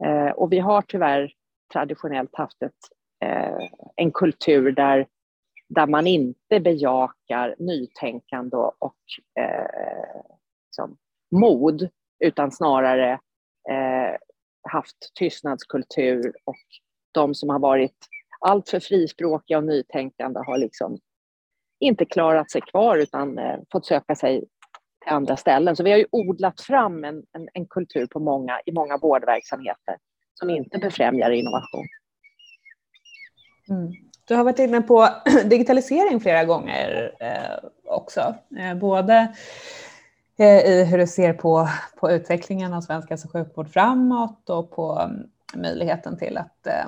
[0.01, 1.33] Eh, och vi har tyvärr
[1.73, 2.71] traditionellt haft ett,
[3.25, 5.07] eh, en kultur där,
[5.69, 8.97] där man inte bejakar nytänkande och
[9.39, 10.21] eh,
[10.67, 10.97] liksom,
[11.31, 11.89] mod,
[12.19, 13.11] utan snarare
[13.69, 14.17] eh,
[14.69, 16.55] haft tystnadskultur och
[17.11, 17.97] de som har varit
[18.39, 20.97] alltför frispråkiga och nytänkande har liksom
[21.79, 24.45] inte klarat sig kvar utan eh, fått söka sig
[25.03, 25.75] till andra ställen.
[25.75, 29.97] Så vi har ju odlat fram en, en, en kultur på många, i många vårdverksamheter
[30.33, 31.85] som inte befrämjar innovation.
[33.69, 33.91] Mm.
[34.25, 35.09] Du har varit inne på
[35.45, 39.35] digitalisering flera gånger eh, också, eh, både
[40.37, 41.67] eh, i hur du ser på,
[41.99, 45.29] på utvecklingen av svensk hälso och sjukvård framåt och på um,
[45.61, 46.85] möjligheten till att eh,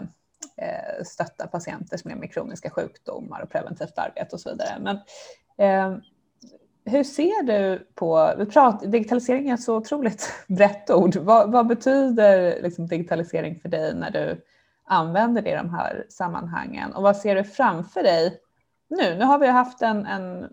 [0.57, 4.80] eh, stötta patienter som är med kroniska sjukdomar och preventivt arbete och så vidare.
[4.80, 4.97] Men
[5.57, 5.97] eh,
[6.86, 11.16] hur ser du på, vi pratar, digitalisering är ett så otroligt brett ord.
[11.16, 14.46] Vad, vad betyder liksom digitalisering för dig när du
[14.86, 16.94] använder det i de här sammanhangen?
[16.94, 18.40] Och vad ser du framför dig
[18.88, 19.16] nu?
[19.16, 20.50] Nu har vi haft en, en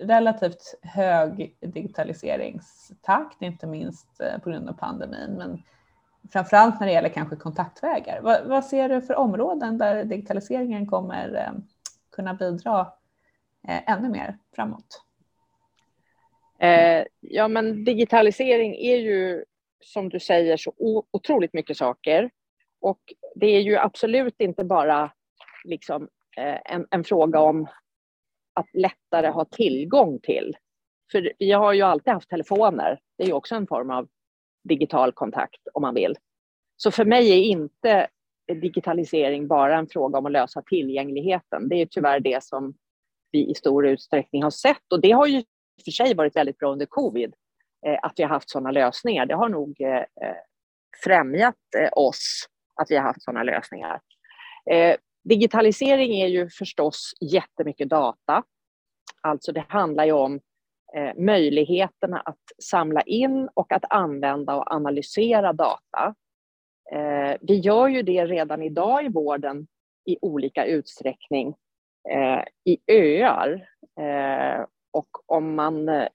[0.00, 5.62] relativt hög digitaliseringstakt, inte minst eh, på grund av pandemin, men
[6.32, 8.20] framförallt när det gäller kanske kontaktvägar.
[8.22, 11.60] Vad, vad ser du för områden där digitaliseringen kommer eh,
[12.12, 12.80] kunna bidra
[13.68, 15.04] eh, ännu mer framåt?
[16.62, 19.44] Eh, ja, men digitalisering är ju
[19.84, 20.74] som du säger så
[21.12, 22.30] otroligt mycket saker.
[22.80, 23.00] Och
[23.34, 25.12] det är ju absolut inte bara
[25.64, 27.66] liksom, eh, en, en, fråga om
[28.54, 30.56] att lättare ha tillgång till.
[31.12, 33.00] För vi har ju alltid haft telefoner.
[33.18, 34.08] Det är ju också en form av
[34.68, 36.16] digital kontakt om man vill.
[36.76, 38.08] Så för mig är inte
[38.54, 41.68] digitalisering bara en fråga om att lösa tillgängligheten.
[41.68, 42.74] Det är tyvärr det som
[43.32, 45.42] vi i stor utsträckning har sett och det har ju
[45.84, 47.34] för sig varit väldigt bra under covid,
[47.86, 49.26] eh, att vi har haft sådana lösningar.
[49.26, 50.36] Det har nog eh, eh,
[51.04, 54.00] främjat eh, oss att vi har haft sådana lösningar.
[54.70, 58.42] Eh, digitalisering är ju förstås jättemycket data.
[59.22, 60.40] Alltså det handlar ju om
[60.96, 66.14] eh, möjligheterna att samla in och att använda och analysera data.
[67.40, 69.66] Vi gör ju det redan idag i vården
[70.06, 71.54] i olika utsträckning
[72.64, 73.68] i öar
[74.90, 76.08] och om man eh,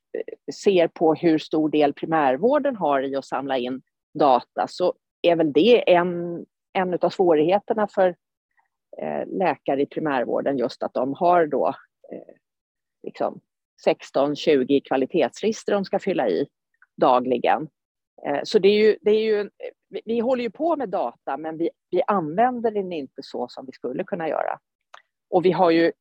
[0.63, 3.81] ser på hur stor del primärvården har i att samla in
[4.13, 8.15] data så är väl det en, en av svårigheterna för
[9.01, 11.67] eh, läkare i primärvården just att de har då
[12.11, 12.35] eh,
[13.03, 13.39] liksom
[13.87, 16.47] 16-20 kvalitetsregister de ska fylla i
[16.97, 17.67] dagligen.
[18.43, 19.49] Så det är ju, det är ju,
[20.05, 23.71] vi håller ju på med data, men vi, vi använder den inte så som vi
[23.71, 24.59] skulle kunna göra.
[25.29, 25.91] Och vi har ju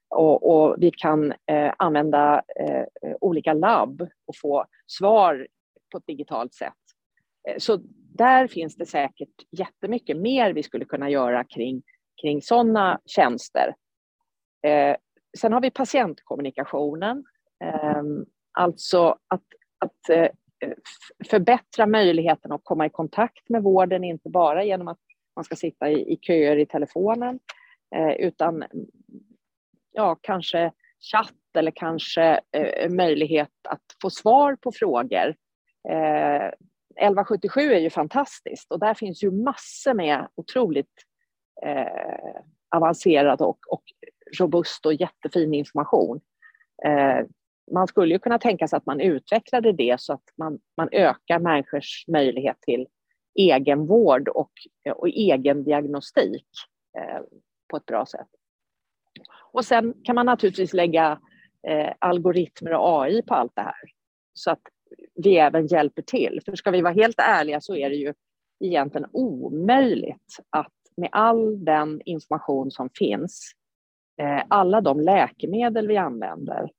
[0.09, 2.85] Och, och vi kan eh, använda eh,
[3.21, 5.47] olika labb och få svar
[5.93, 6.73] på ett digitalt sätt.
[7.49, 7.81] Eh, så
[8.15, 11.83] där finns det säkert jättemycket mer vi skulle kunna göra kring,
[12.23, 13.75] kring sådana tjänster.
[14.67, 14.97] Eh,
[15.39, 17.25] sen har vi patientkommunikationen,
[17.65, 18.03] eh,
[18.53, 19.45] alltså att,
[19.79, 20.29] att eh,
[20.61, 20.73] Eh,
[21.31, 24.99] förbättra möjligheten att komma i kontakt med vården, inte bara genom att
[25.37, 27.39] man ska sitta i, i köer i telefonen,
[27.97, 28.65] eh, utan
[29.93, 30.73] ja, kanske
[31.13, 35.35] chatt eller kanske eh, möjlighet att få svar på frågor.
[35.89, 36.47] Eh,
[36.97, 41.05] 1177 är ju fantastiskt och där finns ju massor med otroligt
[41.67, 42.43] eh,
[42.77, 43.83] avancerad och, och
[44.39, 46.21] robust och jättefin information.
[46.85, 47.27] Eh,
[47.73, 51.39] man skulle ju kunna tänka sig att man utvecklade det så att man, man ökar
[51.39, 52.87] människors möjlighet till
[53.35, 54.53] egenvård och,
[54.97, 56.47] och egen diagnostik
[56.99, 57.21] eh,
[57.69, 58.29] på ett bra sätt.
[59.53, 61.21] Och sen kan man naturligtvis lägga
[61.69, 63.91] eh, algoritmer och AI på allt det här
[64.33, 64.63] så att
[65.15, 66.41] vi även hjälper till.
[66.45, 68.15] För ska vi vara helt ärliga så är det ju
[68.65, 73.53] egentligen omöjligt att med all den information som finns,
[74.21, 76.71] eh, alla de läkemedel vi använder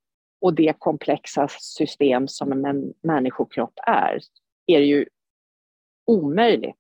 [0.42, 4.20] och det komplexa system som en människokropp är,
[4.66, 5.06] är det ju
[6.06, 6.76] omöjligt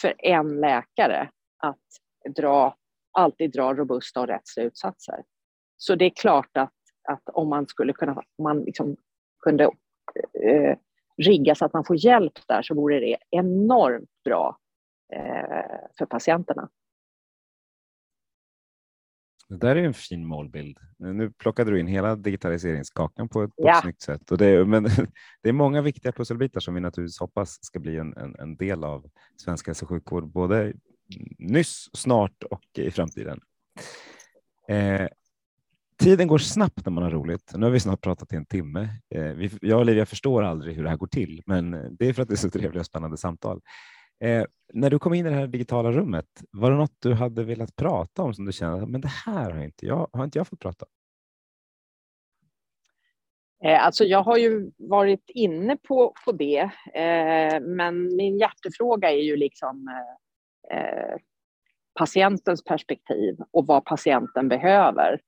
[0.00, 1.30] för en läkare
[1.62, 1.86] att
[2.36, 2.76] dra,
[3.12, 5.24] alltid dra robusta och rätt slutsatser.
[5.76, 6.74] Så det är klart att,
[7.08, 8.96] att om man skulle kunna, om man liksom
[9.40, 9.64] kunde
[10.44, 10.78] eh,
[11.16, 14.58] rigga så att man får hjälp där så vore det enormt bra
[15.12, 16.68] eh, för patienterna.
[19.48, 20.78] Det där är en fin målbild.
[20.98, 24.30] Nu plockade du in hela digitaliseringskakan på ett, ett snyggt sätt.
[24.30, 24.82] Och det, är, men
[25.42, 28.84] det är många viktiga pusselbitar som vi naturligtvis hoppas ska bli en, en, en del
[28.84, 30.72] av svensk hälso och sjukvård, både
[31.38, 33.40] nyss, snart och i framtiden.
[34.68, 35.06] Eh,
[35.98, 37.52] tiden går snabbt när man har roligt.
[37.54, 38.88] Nu har vi snart pratat i en timme.
[39.14, 42.12] Eh, vi, jag och Olivia förstår aldrig hur det här går till, men det är
[42.12, 43.60] för att det är så trevliga och spännande samtal.
[44.20, 47.44] Eh, när du kom in i det här digitala rummet, var det något du hade
[47.44, 50.48] velat prata om som du kände men det här har inte jag, har inte jag
[50.48, 50.90] fått prata om?
[53.68, 59.22] Eh, alltså jag har ju varit inne på, på det, eh, men min hjärtefråga är
[59.22, 59.88] ju liksom
[60.72, 61.16] eh, eh
[61.98, 65.20] patientens perspektiv och vad patienten behöver.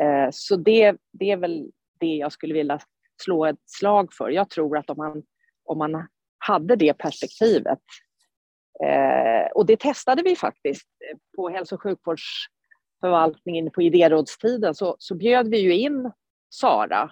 [0.00, 1.70] Eh, så det, det är väl
[2.00, 2.78] det jag skulle vilja
[3.22, 4.30] slå ett slag för.
[4.30, 5.22] Jag tror att om man,
[5.64, 6.08] om man
[6.38, 7.82] hade det perspektivet
[8.84, 14.74] Eh, och det testade vi faktiskt eh, på hälso och sjukvårdsförvaltningen på idérådstiden.
[14.74, 16.12] Så, så bjöd vi ju in
[16.50, 17.10] Sara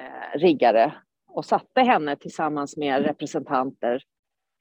[0.00, 0.94] eh, Riggare
[1.28, 4.02] och satte henne tillsammans med representanter.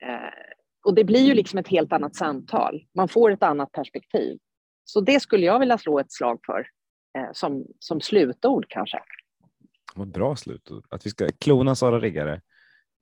[0.03, 0.53] Eh,
[0.85, 2.85] och det blir ju liksom ett helt annat samtal.
[2.93, 4.39] Man får ett annat perspektiv.
[4.83, 6.67] Så det skulle jag vilja slå ett slag för
[7.17, 8.99] eh, som, som slutord kanske.
[9.95, 10.85] Vad bra slutord.
[10.89, 12.41] Att vi ska klona Sara Riggare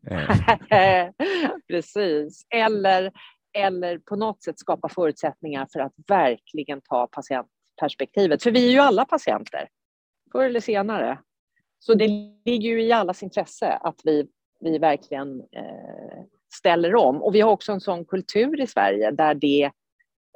[0.08, 1.10] Eh.
[1.68, 2.46] Precis.
[2.50, 3.12] Eller,
[3.54, 8.44] eller på något sätt skapa förutsättningar för att verkligen ta patientperspektivet.
[8.44, 9.70] För vi är ju alla patienter,
[10.32, 11.20] förr eller senare.
[11.80, 12.08] Så det
[12.46, 14.28] ligger ju i allas intresse att vi,
[14.60, 16.24] vi verkligen eh,
[16.54, 17.24] ställer om.
[17.24, 19.72] Och vi har också en sån kultur i Sverige där det,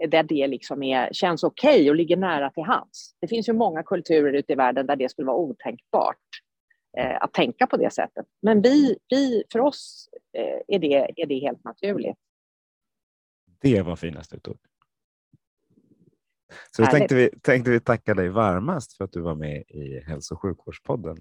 [0.07, 3.15] där det liksom är, känns okej okay och ligger nära till hands.
[3.21, 6.17] Det finns ju många kulturer ute i världen där det skulle vara otänkbart
[6.97, 8.25] eh, att tänka på det sättet.
[8.41, 12.17] Men vi, vi, för oss eh, är, det, är det helt naturligt.
[13.61, 14.57] Det var fina slutord.
[16.75, 19.99] Så då tänkte vi, tänkte vi tacka dig varmast för att du var med i
[20.07, 21.17] Hälso och sjukvårdspodden.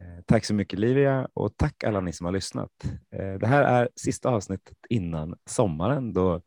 [0.00, 2.70] Eh, Tack så mycket Livia och tack alla ni som har lyssnat.
[3.10, 6.40] Eh, Det här är sista avsnittet innan sommaren då,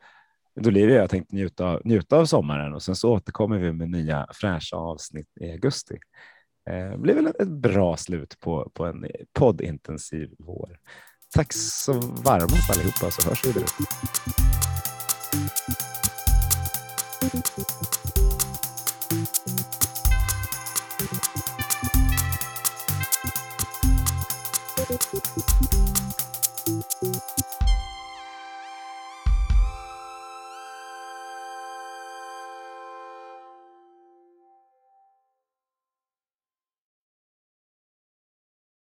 [0.55, 3.73] då Livia och jag tänkte njuta, av- njuta av sommaren och sen så återkommer vi
[3.73, 5.97] med nya fräscha avsnitt i augusti.
[6.67, 10.77] Det blir väl ett bra slut på, på en poddintensiv vår.
[11.35, 13.87] Tack så varmt allihopa så hörs vi där ute.